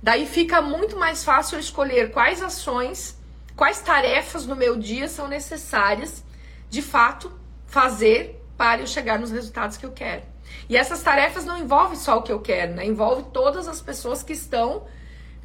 [0.03, 3.17] Daí fica muito mais fácil eu escolher quais ações,
[3.59, 6.25] quais tarefas no meu dia são necessárias,
[6.71, 7.31] de fato,
[7.66, 10.23] fazer para eu chegar nos resultados que eu quero.
[10.68, 12.87] E essas tarefas não envolvem só o que eu quero, né?
[12.87, 14.87] Envolve todas as pessoas que estão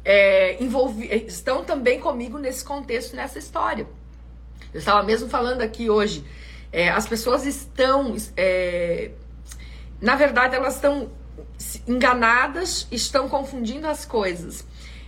[0.04, 3.86] é, envolvi estão também comigo nesse contexto, nessa história.
[4.72, 6.24] Eu estava mesmo falando aqui hoje.
[6.70, 9.10] É, as pessoas estão, é,
[10.00, 11.10] na verdade, elas estão
[11.88, 14.64] enganadas, estão confundindo as coisas.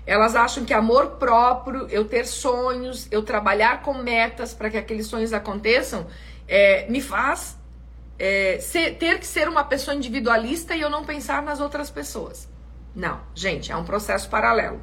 [0.07, 5.09] Elas acham que amor próprio, eu ter sonhos, eu trabalhar com metas para que aqueles
[5.09, 6.07] sonhos aconteçam,
[6.47, 7.59] é, me faz
[8.19, 12.49] é, ser, ter que ser uma pessoa individualista e eu não pensar nas outras pessoas.
[12.95, 14.81] Não, gente, é um processo paralelo.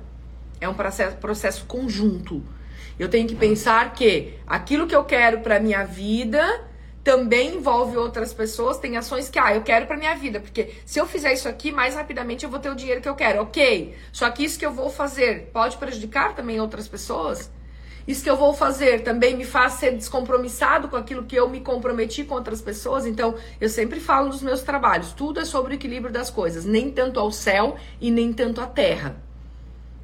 [0.59, 2.43] É um processo, processo conjunto.
[2.99, 6.63] Eu tenho que pensar que aquilo que eu quero para minha vida
[7.03, 8.77] também envolve outras pessoas.
[8.77, 11.71] Tem ações que, ah, eu quero para minha vida, porque se eu fizer isso aqui,
[11.71, 13.41] mais rapidamente eu vou ter o dinheiro que eu quero.
[13.41, 17.51] Ok, só que isso que eu vou fazer pode prejudicar também outras pessoas?
[18.05, 21.61] Isso que eu vou fazer também me faz ser descompromissado com aquilo que eu me
[21.61, 23.05] comprometi com outras pessoas.
[23.05, 26.91] Então, eu sempre falo nos meus trabalhos, tudo é sobre o equilíbrio das coisas, nem
[26.91, 29.22] tanto ao céu e nem tanto à terra.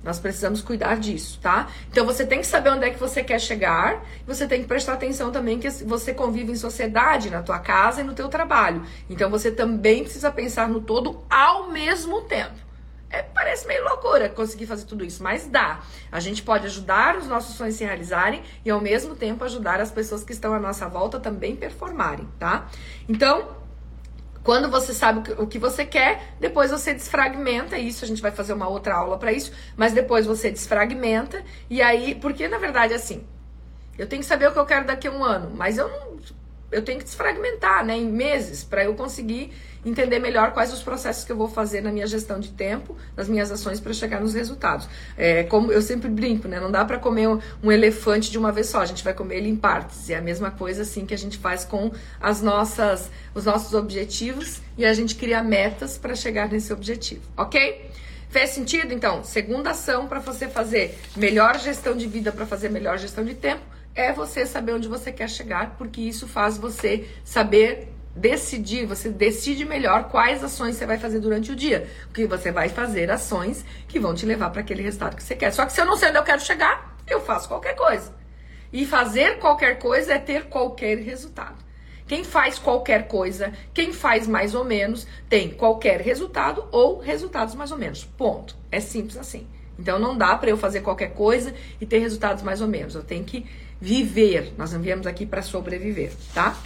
[0.04, 1.68] Nós precisamos cuidar disso, tá?
[1.92, 4.94] Então você tem que saber onde é que você quer chegar, você tem que prestar
[4.94, 8.84] atenção também que você convive em sociedade, na tua casa e no teu trabalho.
[9.10, 12.70] Então você também precisa pensar no todo ao mesmo tempo.
[13.12, 15.80] É, parece meio loucura conseguir fazer tudo isso, mas dá.
[16.12, 19.92] A gente pode ajudar os nossos sonhos se realizarem e ao mesmo tempo ajudar as
[19.92, 22.68] pessoas que estão à nossa volta também performarem, tá?
[23.08, 23.59] Então,
[24.50, 28.04] quando você sabe o que você quer, depois você desfragmenta isso.
[28.04, 32.16] A gente vai fazer uma outra aula para isso, mas depois você desfragmenta e aí,
[32.16, 33.24] porque na verdade assim,
[33.96, 36.18] eu tenho que saber o que eu quero daqui a um ano, mas eu não,
[36.72, 39.52] eu tenho que desfragmentar, né, em meses para eu conseguir
[39.86, 43.30] entender melhor quais os processos que eu vou fazer na minha gestão de tempo, nas
[43.30, 44.88] minhas ações para chegar nos resultados.
[45.18, 46.60] É, como eu sempre brinco, né?
[46.60, 47.28] Não dá para comer
[47.64, 50.10] um, elefante de uma vez só, a gente vai comer ele em partes.
[50.10, 53.74] E é a mesma coisa assim que a gente faz com as nossas, os nossos
[53.74, 57.90] objetivos e a gente cria metas para chegar nesse objetivo, ok?
[58.30, 58.94] Fez sentido?
[58.94, 63.34] Então, segunda ação para você fazer melhor gestão de vida, para fazer melhor gestão de
[63.34, 63.62] tempo,
[63.96, 69.66] é você saber onde você quer chegar, porque isso faz você saber decidir, você decide
[69.66, 71.88] melhor quais ações você vai fazer durante o dia.
[72.08, 75.52] Porque você vai fazer ações que vão te levar para aquele resultado que você quer.
[75.52, 78.14] Só que se eu não sei onde eu quero chegar, eu faço qualquer coisa.
[78.72, 81.56] E fazer qualquer coisa é ter qualquer resultado.
[82.08, 87.72] Quem faz qualquer coisa, quem faz mais ou menos, tem qualquer resultado ou resultados mais
[87.72, 88.04] ou menos.
[88.04, 88.58] Ponto.
[88.72, 89.48] É simples assim.
[89.78, 92.96] Então não dá para eu fazer qualquer coisa e ter resultados mais ou menos.
[92.96, 93.46] Eu tenho que
[93.80, 94.54] viver.
[94.58, 96.58] Nós não viemos aqui para sobreviver, tá?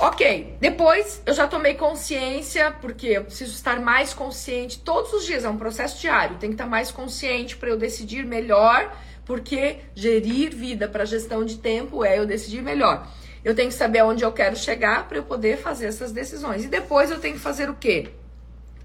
[0.00, 5.44] Ok, depois eu já tomei consciência, porque eu preciso estar mais consciente todos os dias,
[5.44, 10.54] é um processo diário, tem que estar mais consciente para eu decidir melhor, porque gerir
[10.54, 13.08] vida para gestão de tempo é eu decidir melhor.
[13.44, 16.64] Eu tenho que saber aonde eu quero chegar para eu poder fazer essas decisões.
[16.64, 18.10] E depois eu tenho que fazer o quê?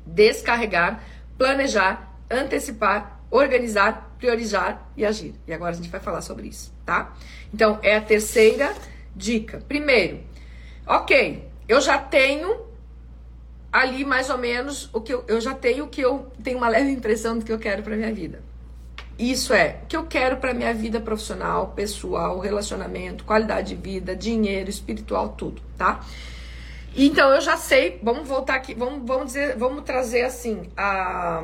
[0.06, 1.04] Descarregar,
[1.38, 5.34] planejar, antecipar, organizar, priorizar e agir.
[5.48, 7.13] E agora a gente vai falar sobre isso, tá?
[7.54, 8.74] Então, é a terceira
[9.15, 9.62] dica.
[9.67, 10.19] Primeiro,
[10.86, 12.60] Ok, eu já tenho
[13.72, 16.67] ali mais ou menos o que eu, eu já tenho o que eu tenho uma
[16.67, 18.43] leve impressão do que eu quero para minha vida.
[19.17, 24.13] Isso é o que eu quero para minha vida profissional, pessoal, relacionamento, qualidade de vida,
[24.13, 26.04] dinheiro, espiritual, tudo, tá?
[26.96, 31.41] Então eu já sei, vamos voltar aqui, vamos, vamos dizer, vamos trazer assim a,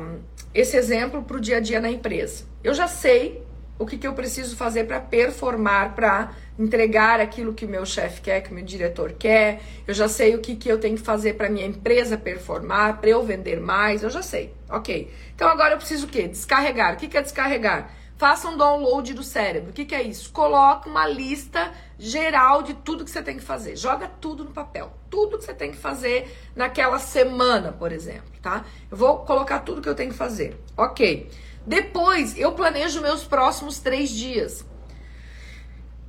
[0.54, 2.44] esse exemplo para o dia a dia na empresa.
[2.62, 3.42] Eu já sei
[3.78, 8.20] o que, que eu preciso fazer para performar, para entregar aquilo que o meu chefe
[8.20, 9.62] quer, que o meu diretor quer.
[9.86, 13.08] Eu já sei o que, que eu tenho que fazer para minha empresa performar, para
[13.08, 14.02] eu vender mais.
[14.02, 14.52] Eu já sei.
[14.68, 15.10] Ok.
[15.34, 16.28] Então agora eu preciso o quê?
[16.28, 16.94] Descarregar.
[16.94, 17.90] O que, que é descarregar?
[18.20, 19.70] Faça um download do cérebro.
[19.70, 20.30] O que, que é isso?
[20.30, 23.76] Coloca uma lista geral de tudo que você tem que fazer.
[23.76, 24.92] Joga tudo no papel.
[25.08, 28.66] Tudo que você tem que fazer naquela semana, por exemplo, tá?
[28.90, 30.54] Eu vou colocar tudo que eu tenho que fazer.
[30.76, 31.30] Ok.
[31.66, 34.60] Depois, eu planejo meus próximos três dias.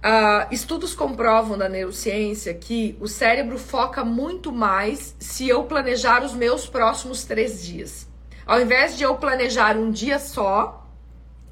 [0.03, 6.33] Uh, estudos comprovam da neurociência que o cérebro foca muito mais se eu planejar os
[6.33, 8.05] meus próximos três dias.
[8.45, 10.80] Ao invés de eu planejar um dia só,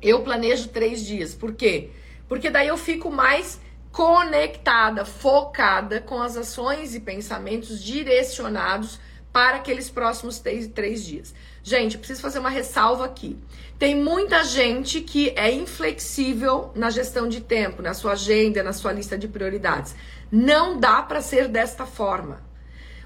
[0.01, 1.33] eu planejo três dias.
[1.33, 1.89] Por quê?
[2.27, 3.59] Porque daí eu fico mais
[3.91, 8.99] conectada, focada com as ações e pensamentos direcionados
[9.31, 11.33] para aqueles próximos três, três dias.
[11.63, 13.37] Gente, preciso fazer uma ressalva aqui.
[13.77, 18.91] Tem muita gente que é inflexível na gestão de tempo, na sua agenda, na sua
[18.91, 19.95] lista de prioridades.
[20.31, 22.48] Não dá para ser desta forma.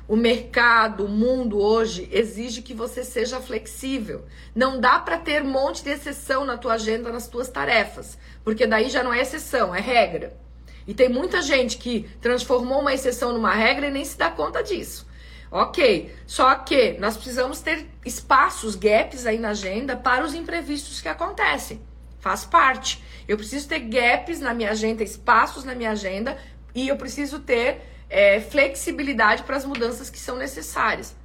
[0.06, 4.26] O mercado, o mundo hoje exige que você seja flexível.
[4.54, 8.68] Não dá para ter um monte de exceção na tua agenda, nas tuas tarefas, porque
[8.68, 10.36] daí já não é exceção, é regra.
[10.86, 14.62] E tem muita gente que transformou uma exceção numa regra e nem se dá conta
[14.62, 15.08] disso.
[15.50, 21.08] Ok, só que nós precisamos ter espaços, gaps aí na agenda para os imprevistos que
[21.08, 21.80] acontecem.
[22.20, 23.02] Faz parte.
[23.28, 26.38] Eu preciso ter gaps na minha agenda, espaços na minha agenda
[26.76, 31.16] e eu preciso ter é, flexibilidade para as mudanças que são necessárias.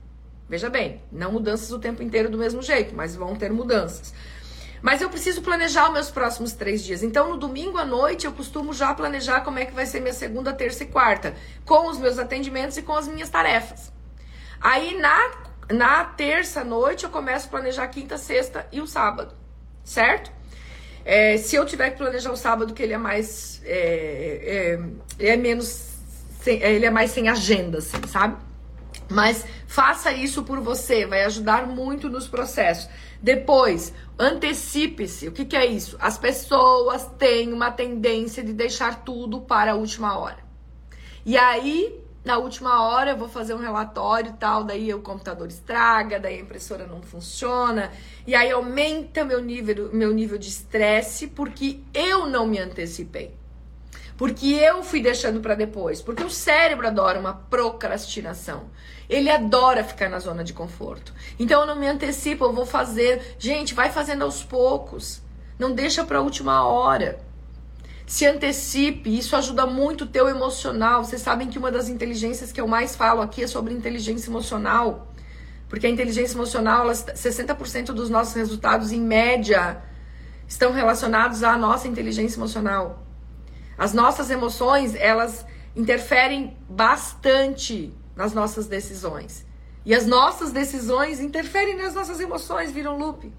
[0.48, 4.14] Veja bem, não mudanças o tempo inteiro do mesmo jeito, mas vão ter mudanças.
[4.80, 7.02] Mas eu preciso planejar os meus próximos três dias.
[7.02, 10.14] Então, no domingo à noite, eu costumo já planejar como é que vai ser minha
[10.14, 11.34] segunda, terça e quarta,
[11.66, 13.92] com os meus atendimentos e com as minhas tarefas.
[14.58, 15.30] Aí na,
[15.70, 19.34] na terça noite eu começo a planejar quinta, sexta e o sábado,
[19.84, 20.32] certo?
[21.04, 23.60] É, se eu tiver que planejar o sábado, que ele é mais.
[23.64, 24.78] É,
[25.18, 25.87] é, é menos.
[26.40, 28.36] Sem, ele é mais sem agenda, assim, sabe?
[29.10, 32.88] Mas faça isso por você, vai ajudar muito nos processos.
[33.20, 35.28] Depois, antecipe-se.
[35.28, 35.96] O que, que é isso?
[36.00, 40.38] As pessoas têm uma tendência de deixar tudo para a última hora.
[41.24, 45.48] E aí na última hora eu vou fazer um relatório e tal, daí o computador
[45.48, 47.90] estraga, daí a impressora não funciona,
[48.26, 53.34] e aí aumenta meu nível, meu nível de estresse porque eu não me antecipei.
[54.18, 58.64] Porque eu fui deixando para depois, porque o cérebro adora uma procrastinação.
[59.08, 61.14] Ele adora ficar na zona de conforto.
[61.38, 63.36] Então eu não me antecipo, eu vou fazer.
[63.38, 65.22] Gente, vai fazendo aos poucos.
[65.58, 67.26] Não deixa para a última hora
[68.08, 71.04] se antecipe, isso ajuda muito o teu emocional.
[71.04, 75.12] Vocês sabem que uma das inteligências que eu mais falo aqui é sobre inteligência emocional.
[75.68, 79.82] Porque a inteligência emocional, 60% dos nossos resultados, em média,
[80.48, 83.06] estão relacionados à nossa inteligência emocional.
[83.78, 89.46] As nossas emoções, elas interferem bastante nas nossas decisões.
[89.86, 93.32] E as nossas decisões interferem nas nossas emoções, viram loop.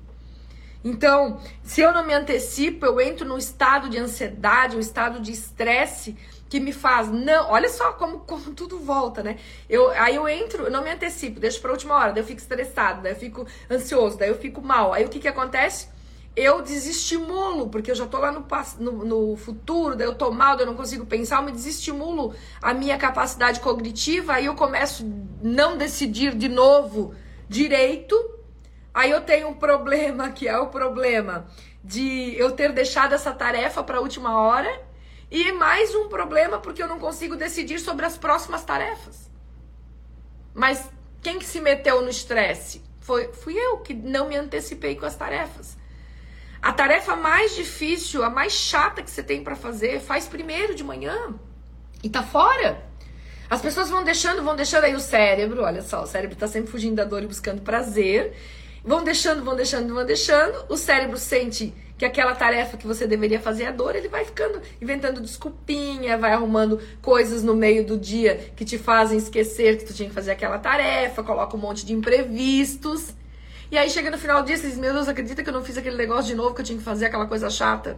[0.84, 5.32] Então, se eu não me antecipo, eu entro num estado de ansiedade, um estado de
[5.34, 6.16] estresse
[6.48, 9.38] que me faz não, olha só como, como tudo volta, né?
[9.70, 12.40] Eu, aí eu entro, eu não me antecipo, deixo para última hora, daí eu fico
[12.40, 14.94] estressado, daí eu fico ansioso, daí eu fico mal.
[14.94, 15.90] Aí o que que acontece?
[16.36, 18.46] Eu desestimulo, porque eu já tô lá no,
[18.80, 22.34] no, no futuro, daí eu tô mal, daí eu não consigo pensar, eu me desestimulo
[22.62, 25.06] a minha capacidade cognitiva, aí eu começo
[25.42, 27.14] não decidir de novo
[27.50, 28.16] direito,
[28.94, 31.48] Aí eu tenho um problema que é o problema
[31.84, 34.70] de eu ter deixado essa tarefa para a última hora
[35.32, 39.30] e mais um problema porque eu não consigo decidir sobre as próximas tarefas.
[40.54, 40.90] Mas
[41.22, 42.82] quem que se meteu no estresse?
[43.00, 45.78] Foi, fui eu que não me antecipei com as tarefas.
[46.62, 50.84] A tarefa mais difícil, a mais chata que você tem para fazer, faz primeiro de
[50.84, 51.34] manhã
[52.04, 52.84] e tá fora.
[53.50, 56.70] As pessoas vão deixando, vão deixando aí o cérebro, olha só, o cérebro tá sempre
[56.70, 58.34] fugindo da dor e buscando prazer.
[58.84, 60.66] Vão deixando, vão deixando, vão deixando.
[60.70, 64.62] O cérebro sente que aquela tarefa que você deveria fazer é dor, ele vai ficando
[64.82, 69.94] inventando desculpinha, vai arrumando coisas no meio do dia que te fazem esquecer que tu
[69.94, 73.14] tinha que fazer aquela tarefa, coloca um monte de imprevistos.
[73.72, 75.64] E aí chega no final do dia, você diz, meu Deus, acredita que eu não
[75.64, 77.98] fiz aquele negócio de novo que eu tinha que fazer aquela coisa chata?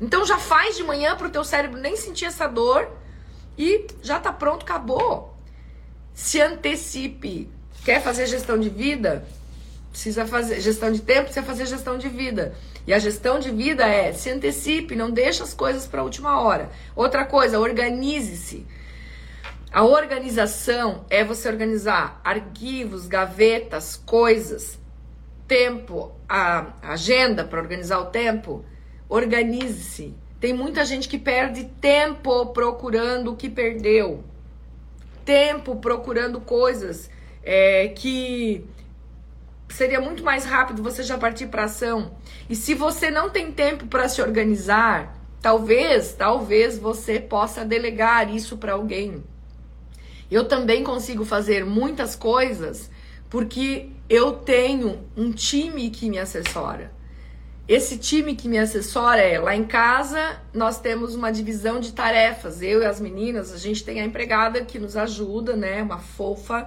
[0.00, 2.90] Então já faz de manhã para o teu cérebro nem sentir essa dor
[3.56, 5.36] e já tá pronto, acabou.
[6.14, 7.50] Se antecipe.
[7.84, 9.26] Quer fazer gestão de vida?
[9.90, 12.54] Precisa fazer gestão de tempo, precisa fazer gestão de vida.
[12.86, 16.40] E a gestão de vida é se antecipe, não deixe as coisas para a última
[16.40, 16.70] hora.
[16.96, 18.66] Outra coisa, organize-se.
[19.72, 24.78] A organização é você organizar arquivos, gavetas, coisas,
[25.48, 28.66] tempo, a agenda para organizar o tempo.
[29.08, 30.14] Organize-se.
[30.38, 34.22] Tem muita gente que perde tempo procurando o que perdeu.
[35.24, 37.08] Tempo procurando coisas
[37.42, 38.68] é, que
[39.70, 42.14] seria muito mais rápido você já partir para ação.
[42.46, 48.58] E se você não tem tempo para se organizar, talvez, talvez você possa delegar isso
[48.58, 49.31] para alguém.
[50.32, 52.90] Eu também consigo fazer muitas coisas
[53.28, 56.90] porque eu tenho um time que me assessora.
[57.68, 62.62] Esse time que me assessora é lá em casa, nós temos uma divisão de tarefas.
[62.62, 65.82] Eu e as meninas, a gente tem a empregada que nos ajuda, né?
[65.82, 66.66] Uma fofa,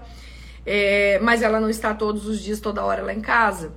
[0.63, 3.73] é, mas ela não está todos os dias, toda hora lá em casa.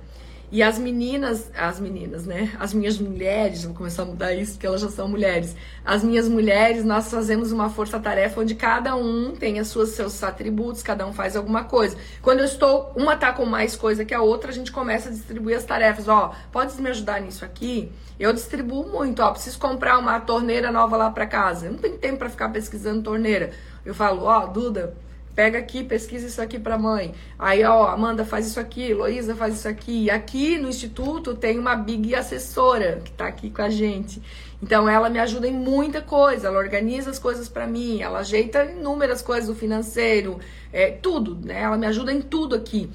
[0.51, 2.51] E as meninas, as meninas, né?
[2.59, 5.55] As minhas mulheres, vou começar a mudar isso porque elas já são mulheres.
[5.85, 10.81] As minhas mulheres, nós fazemos uma força-tarefa onde cada um tem as suas, seus atributos,
[10.81, 11.95] cada um faz alguma coisa.
[12.19, 15.11] Quando eu estou, uma tá com mais coisa que a outra, a gente começa a
[15.11, 16.07] distribuir as tarefas.
[16.07, 17.91] Ó, pode me ajudar nisso aqui?
[18.19, 21.67] Eu distribuo muito, ó, preciso comprar uma torneira nova lá para casa.
[21.67, 23.51] Eu não tenho tempo para ficar pesquisando torneira.
[23.85, 24.95] Eu falo, ó, Duda,
[25.35, 27.13] Pega aqui, pesquisa isso aqui para mãe.
[27.37, 30.05] Aí, ó, Amanda faz isso aqui, Heloísa faz isso aqui.
[30.05, 34.21] E aqui no instituto tem uma big assessora que tá aqui com a gente.
[34.61, 38.65] Então ela me ajuda em muita coisa, ela organiza as coisas para mim, ela ajeita
[38.65, 40.39] inúmeras coisas do financeiro,
[40.73, 41.61] é, tudo, né?
[41.61, 42.89] Ela me ajuda em tudo aqui.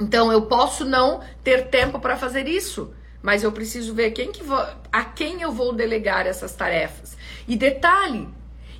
[0.00, 4.42] Então eu posso não ter tempo para fazer isso, mas eu preciso ver quem que
[4.42, 4.62] vou,
[4.92, 7.16] a quem eu vou delegar essas tarefas.
[7.46, 8.28] E detalhe,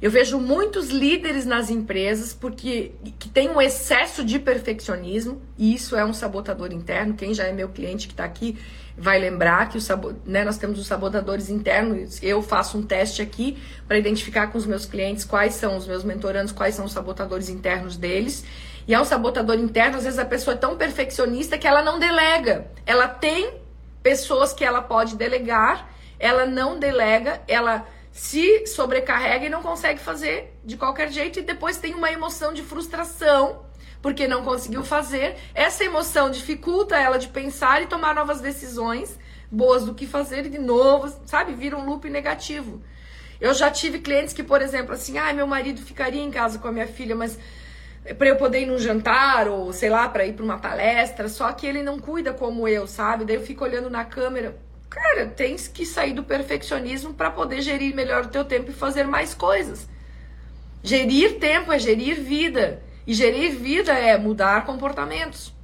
[0.00, 5.96] eu vejo muitos líderes nas empresas porque que tem um excesso de perfeccionismo e isso
[5.96, 7.14] é um sabotador interno.
[7.14, 8.58] Quem já é meu cliente que está aqui
[8.96, 12.22] vai lembrar que o sabo, né, nós temos os sabotadores internos.
[12.22, 16.04] Eu faço um teste aqui para identificar com os meus clientes quais são os meus
[16.04, 18.44] mentorandos, quais são os sabotadores internos deles.
[18.88, 21.98] E é um sabotador interno, às vezes a pessoa é tão perfeccionista que ela não
[21.98, 22.70] delega.
[22.86, 23.52] Ela tem
[24.02, 27.84] pessoas que ela pode delegar, ela não delega, ela
[28.16, 32.62] se sobrecarrega e não consegue fazer de qualquer jeito e depois tem uma emoção de
[32.62, 33.66] frustração
[34.00, 35.36] porque não conseguiu fazer.
[35.54, 39.18] Essa emoção dificulta ela de pensar e tomar novas decisões
[39.52, 42.82] boas do que fazer e de novo, sabe, vira um loop negativo.
[43.38, 46.68] Eu já tive clientes que, por exemplo, assim, ah, meu marido ficaria em casa com
[46.68, 47.38] a minha filha, mas
[48.16, 51.52] para eu poder ir num jantar ou sei lá, para ir para uma palestra, só
[51.52, 53.26] que ele não cuida como eu, sabe?
[53.26, 54.56] Daí eu fico olhando na câmera,
[54.88, 59.04] Cara, tens que sair do perfeccionismo para poder gerir melhor o teu tempo e fazer
[59.04, 59.88] mais coisas.
[60.82, 62.82] Gerir tempo é gerir vida.
[63.06, 65.54] E gerir vida é mudar comportamentos.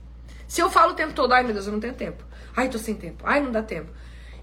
[0.46, 2.24] Se eu falo o tempo todo, ai meu Deus, eu não tenho tempo.
[2.56, 3.24] Ai, tô sem tempo.
[3.26, 3.90] Ai, não dá tempo.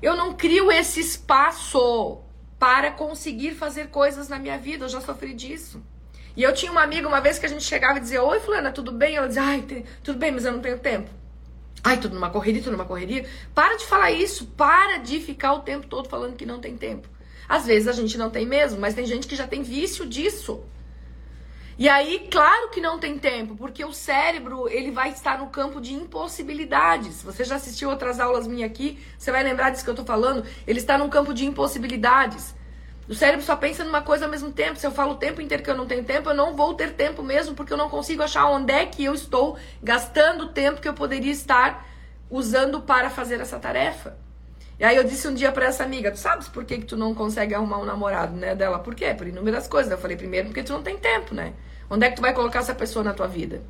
[0.01, 2.21] Eu não crio esse espaço
[2.57, 4.85] para conseguir fazer coisas na minha vida.
[4.85, 5.83] Eu já sofri disso.
[6.35, 8.71] E eu tinha uma amiga uma vez que a gente chegava e dizia: Oi, Fulana,
[8.71, 9.15] tudo bem?
[9.15, 11.09] Ela dizia: Ai, tudo bem, mas eu não tenho tempo.
[11.83, 13.25] Ai, tudo numa correria, tudo numa correria.
[13.53, 14.45] Para de falar isso.
[14.47, 17.07] Para de ficar o tempo todo falando que não tem tempo.
[17.47, 20.63] Às vezes a gente não tem mesmo, mas tem gente que já tem vício disso.
[21.79, 25.79] E aí, claro que não tem tempo, porque o cérebro, ele vai estar no campo
[25.79, 27.23] de impossibilidades.
[27.23, 30.45] Você já assistiu outras aulas minhas aqui, você vai lembrar disso que eu tô falando.
[30.67, 32.53] Ele está no campo de impossibilidades.
[33.09, 34.77] O cérebro só pensa numa coisa ao mesmo tempo.
[34.77, 36.93] Se eu falo o tempo inteiro que eu não tenho tempo, eu não vou ter
[36.93, 40.79] tempo mesmo, porque eu não consigo achar onde é que eu estou gastando o tempo
[40.79, 41.87] que eu poderia estar
[42.29, 44.15] usando para fazer essa tarefa.
[44.79, 46.95] E aí eu disse um dia para essa amiga, tu sabes por que, que tu
[46.95, 48.53] não consegue arrumar um namorado, né?
[48.53, 49.11] Dela, por quê?
[49.15, 49.91] Por inúmeras coisas.
[49.91, 51.53] Eu falei, primeiro, porque tu não tem tempo, né?
[51.89, 53.63] Onde é que tu vai colocar essa pessoa na tua vida?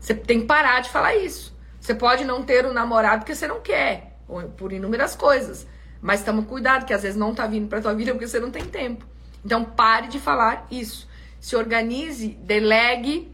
[0.00, 1.56] Você tem que parar de falar isso.
[1.80, 4.18] Você pode não ter um namorado porque você não quer,
[4.56, 5.68] por inúmeras coisas.
[6.02, 8.50] Mas toma cuidado, que às vezes não tá vindo pra tua vida porque você não
[8.50, 9.06] tem tempo.
[9.44, 11.08] Então pare de falar isso.
[11.40, 13.32] Se organize, delegue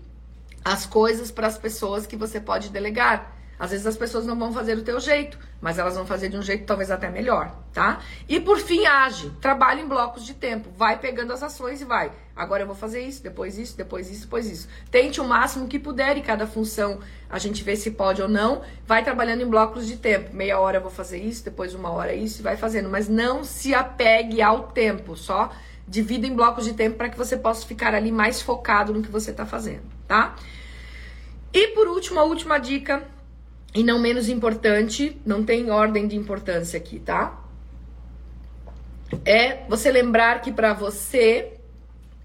[0.62, 3.37] as coisas para as pessoas que você pode delegar.
[3.58, 6.36] Às vezes as pessoas não vão fazer do teu jeito, mas elas vão fazer de
[6.36, 8.00] um jeito talvez até melhor, tá?
[8.28, 9.30] E por fim, age.
[9.40, 10.70] Trabalha em blocos de tempo.
[10.76, 12.12] Vai pegando as ações e vai.
[12.36, 14.68] Agora eu vou fazer isso, depois isso, depois isso, depois isso.
[14.90, 18.62] Tente o máximo que puder e cada função a gente vê se pode ou não.
[18.86, 20.34] Vai trabalhando em blocos de tempo.
[20.34, 22.88] Meia hora eu vou fazer isso, depois uma hora isso e vai fazendo.
[22.88, 25.50] Mas não se apegue ao tempo, só
[25.88, 29.10] divida em blocos de tempo para que você possa ficar ali mais focado no que
[29.10, 30.36] você está fazendo, tá?
[31.52, 33.02] E por último, a última dica
[33.74, 37.44] e não menos importante, não tem ordem de importância aqui, tá?
[39.24, 41.58] É você lembrar que para você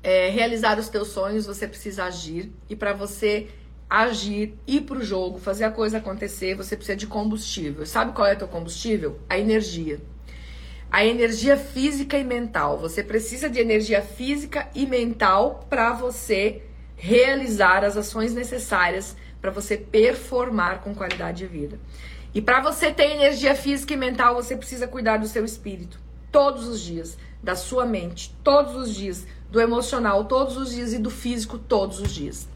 [0.01, 2.51] é, realizar os teus sonhos, você precisa agir.
[2.69, 3.47] E para você
[3.89, 7.85] agir, ir pro jogo, fazer a coisa acontecer, você precisa de combustível.
[7.85, 9.19] Sabe qual é o teu combustível?
[9.29, 10.01] A energia.
[10.91, 12.77] A energia física e mental.
[12.79, 16.61] Você precisa de energia física e mental para você
[16.95, 21.77] realizar as ações necessárias para você performar com qualidade de vida.
[22.33, 25.99] E para você ter energia física e mental, você precisa cuidar do seu espírito
[26.31, 30.97] todos os dias, da sua mente todos os dias, do emocional todos os dias e
[30.97, 32.47] do físico todos os dias.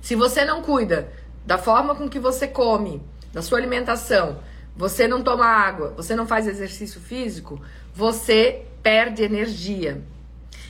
[0.00, 1.12] Se você não cuida
[1.44, 4.38] da forma com que você come, da sua alimentação,
[4.74, 7.60] você não toma água, você não faz exercício físico,
[7.94, 10.02] você perde energia.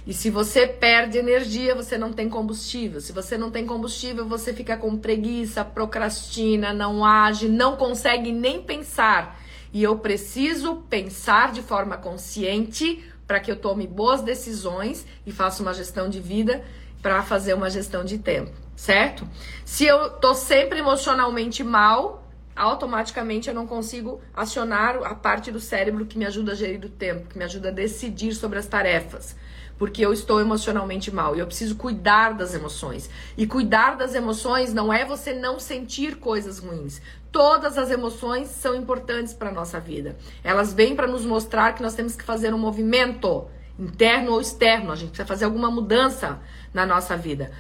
[0.07, 3.01] E se você perde energia, você não tem combustível.
[3.01, 8.61] Se você não tem combustível, você fica com preguiça, procrastina, não age, não consegue nem
[8.61, 9.41] pensar.
[9.73, 15.63] E eu preciso pensar de forma consciente para que eu tome boas decisões e faça
[15.63, 16.65] uma gestão de vida
[17.01, 19.27] para fazer uma gestão de tempo, certo?
[19.65, 26.05] Se eu tô sempre emocionalmente mal, automaticamente eu não consigo acionar a parte do cérebro
[26.07, 29.35] que me ajuda a gerir o tempo, que me ajuda a decidir sobre as tarefas
[29.83, 33.11] porque eu estou emocionalmente mal e eu preciso cuidar das emoções.
[33.37, 37.03] E cuidar das emoções não é você não sentir coisas ruins.
[37.33, 40.17] Todas as emoções são importantes para a nossa vida.
[40.45, 44.93] Elas vêm para nos mostrar que nós temos que fazer um movimento interno ou externo.
[44.93, 46.39] A gente precisa fazer alguma mudança
[46.73, 47.51] na nossa vida.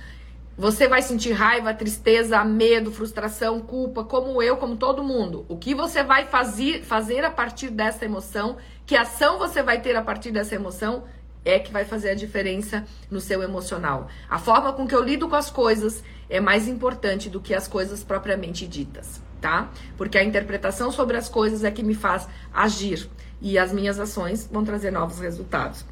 [0.56, 5.44] Você vai sentir raiva, tristeza, medo, frustração, culpa, como eu, como todo mundo.
[5.48, 9.96] O que você vai fazer, fazer a partir dessa emoção, que ação você vai ter
[9.96, 11.02] a partir dessa emoção,
[11.44, 14.08] é que vai fazer a diferença no seu emocional.
[14.28, 17.66] A forma com que eu lido com as coisas é mais importante do que as
[17.68, 19.70] coisas propriamente ditas, tá?
[19.96, 23.08] Porque a interpretação sobre as coisas é que me faz agir
[23.40, 25.84] e as minhas ações vão trazer novos resultados.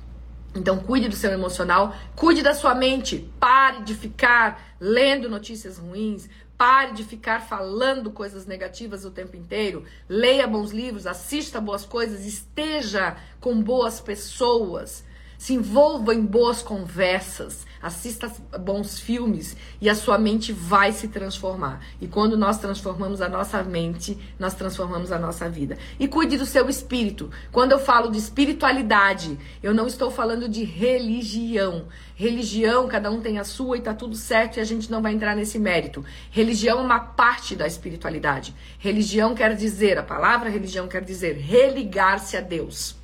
[0.55, 3.31] Então, cuide do seu emocional, cuide da sua mente.
[3.39, 6.29] Pare de ficar lendo notícias ruins,
[6.59, 9.85] pare de ficar falando coisas negativas o tempo inteiro.
[10.09, 15.05] Leia bons livros, assista boas coisas, esteja com boas pessoas
[15.41, 21.81] se envolva em boas conversas, assista bons filmes e a sua mente vai se transformar.
[21.99, 25.79] E quando nós transformamos a nossa mente, nós transformamos a nossa vida.
[25.99, 27.31] E cuide do seu espírito.
[27.51, 31.87] Quando eu falo de espiritualidade, eu não estou falando de religião.
[32.15, 35.15] Religião, cada um tem a sua e tá tudo certo e a gente não vai
[35.15, 36.05] entrar nesse mérito.
[36.31, 38.55] Religião é uma parte da espiritualidade.
[38.79, 43.00] Religião quer dizer, a palavra religião quer dizer religar-se a Deus.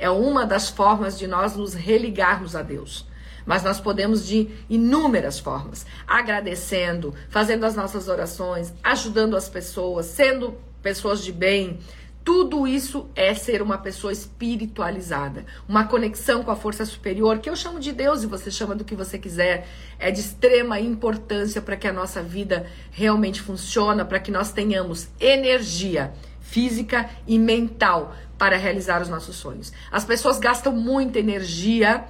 [0.00, 3.06] É uma das formas de nós nos religarmos a Deus.
[3.44, 10.54] Mas nós podemos de inúmeras formas, agradecendo, fazendo as nossas orações, ajudando as pessoas, sendo
[10.82, 11.78] pessoas de bem.
[12.24, 17.56] Tudo isso é ser uma pessoa espiritualizada, uma conexão com a força superior, que eu
[17.56, 19.68] chamo de Deus e você chama do que você quiser.
[19.98, 25.08] É de extrema importância para que a nossa vida realmente funcione, para que nós tenhamos
[25.18, 29.70] energia física e mental para realizar os nossos sonhos.
[29.92, 32.06] As pessoas gastam muita energia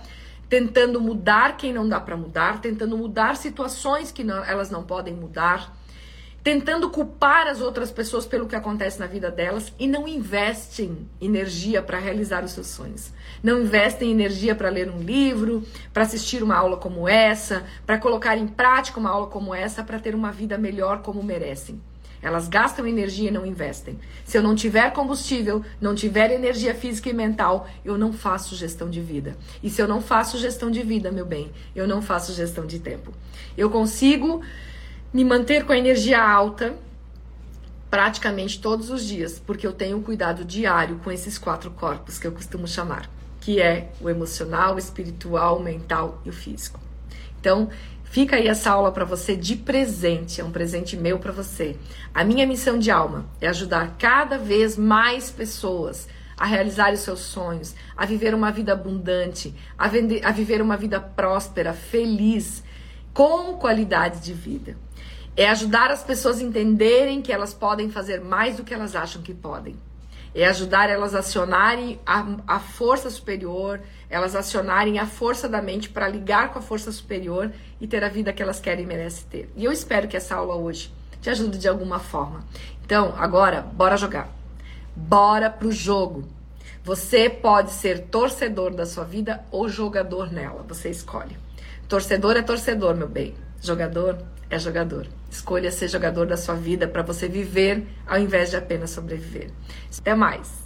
[0.49, 5.13] tentando mudar quem não dá para mudar, tentando mudar situações que não, elas não podem
[5.13, 5.77] mudar,
[6.41, 11.83] tentando culpar as outras pessoas pelo que acontece na vida delas e não investem energia
[11.83, 13.13] para realizar os seus sonhos.
[13.43, 18.39] Não investem energia para ler um livro, para assistir uma aula como essa, para colocar
[18.39, 21.81] em prática uma aula como essa, para ter uma vida melhor como merecem.
[22.23, 23.99] Elas gastam energia e não investem.
[24.25, 28.91] Se eu não tiver combustível, não tiver energia física e mental, eu não faço gestão
[28.91, 29.37] de vida.
[29.63, 32.79] E se eu não faço gestão de vida, meu bem, eu não faço gestão de
[32.79, 33.13] tempo.
[33.57, 34.43] Eu consigo
[35.13, 36.77] me manter com a energia alta
[37.91, 42.27] praticamente todos os dias, porque eu tenho um cuidado diário com esses quatro corpos que
[42.27, 43.11] eu costumo chamar,
[43.41, 46.79] que é o emocional, o espiritual, o mental e o físico.
[47.41, 47.69] Então,
[48.11, 51.77] Fica aí essa aula para você de presente, é um presente meu para você.
[52.13, 57.21] A minha missão de alma é ajudar cada vez mais pessoas a realizar os seus
[57.21, 62.65] sonhos, a viver uma vida abundante, a, vender, a viver uma vida próspera, feliz,
[63.15, 64.77] com qualidade de vida.
[65.37, 69.23] É ajudar as pessoas a entenderem que elas podem fazer mais do que elas acham
[69.23, 69.77] que podem.
[70.35, 73.81] É ajudar elas a acionarem a, a força superior,
[74.11, 77.51] elas acionarem a força da mente para ligar com a força superior
[77.81, 79.53] e ter a vida que elas querem e merecem ter.
[79.57, 80.93] E eu espero que essa aula hoje
[81.23, 82.45] te ajude de alguma forma.
[82.85, 84.29] Então, agora, bora jogar.
[84.97, 86.25] Bora pro jogo.
[86.83, 90.65] Você pode ser torcedor da sua vida ou jogador nela.
[90.67, 91.37] Você escolhe.
[91.89, 93.35] Torcedor é torcedor, meu bem.
[93.63, 95.07] Jogador é jogador.
[95.31, 99.51] Escolha ser jogador da sua vida para você viver ao invés de apenas sobreviver.
[99.99, 100.60] Até mais.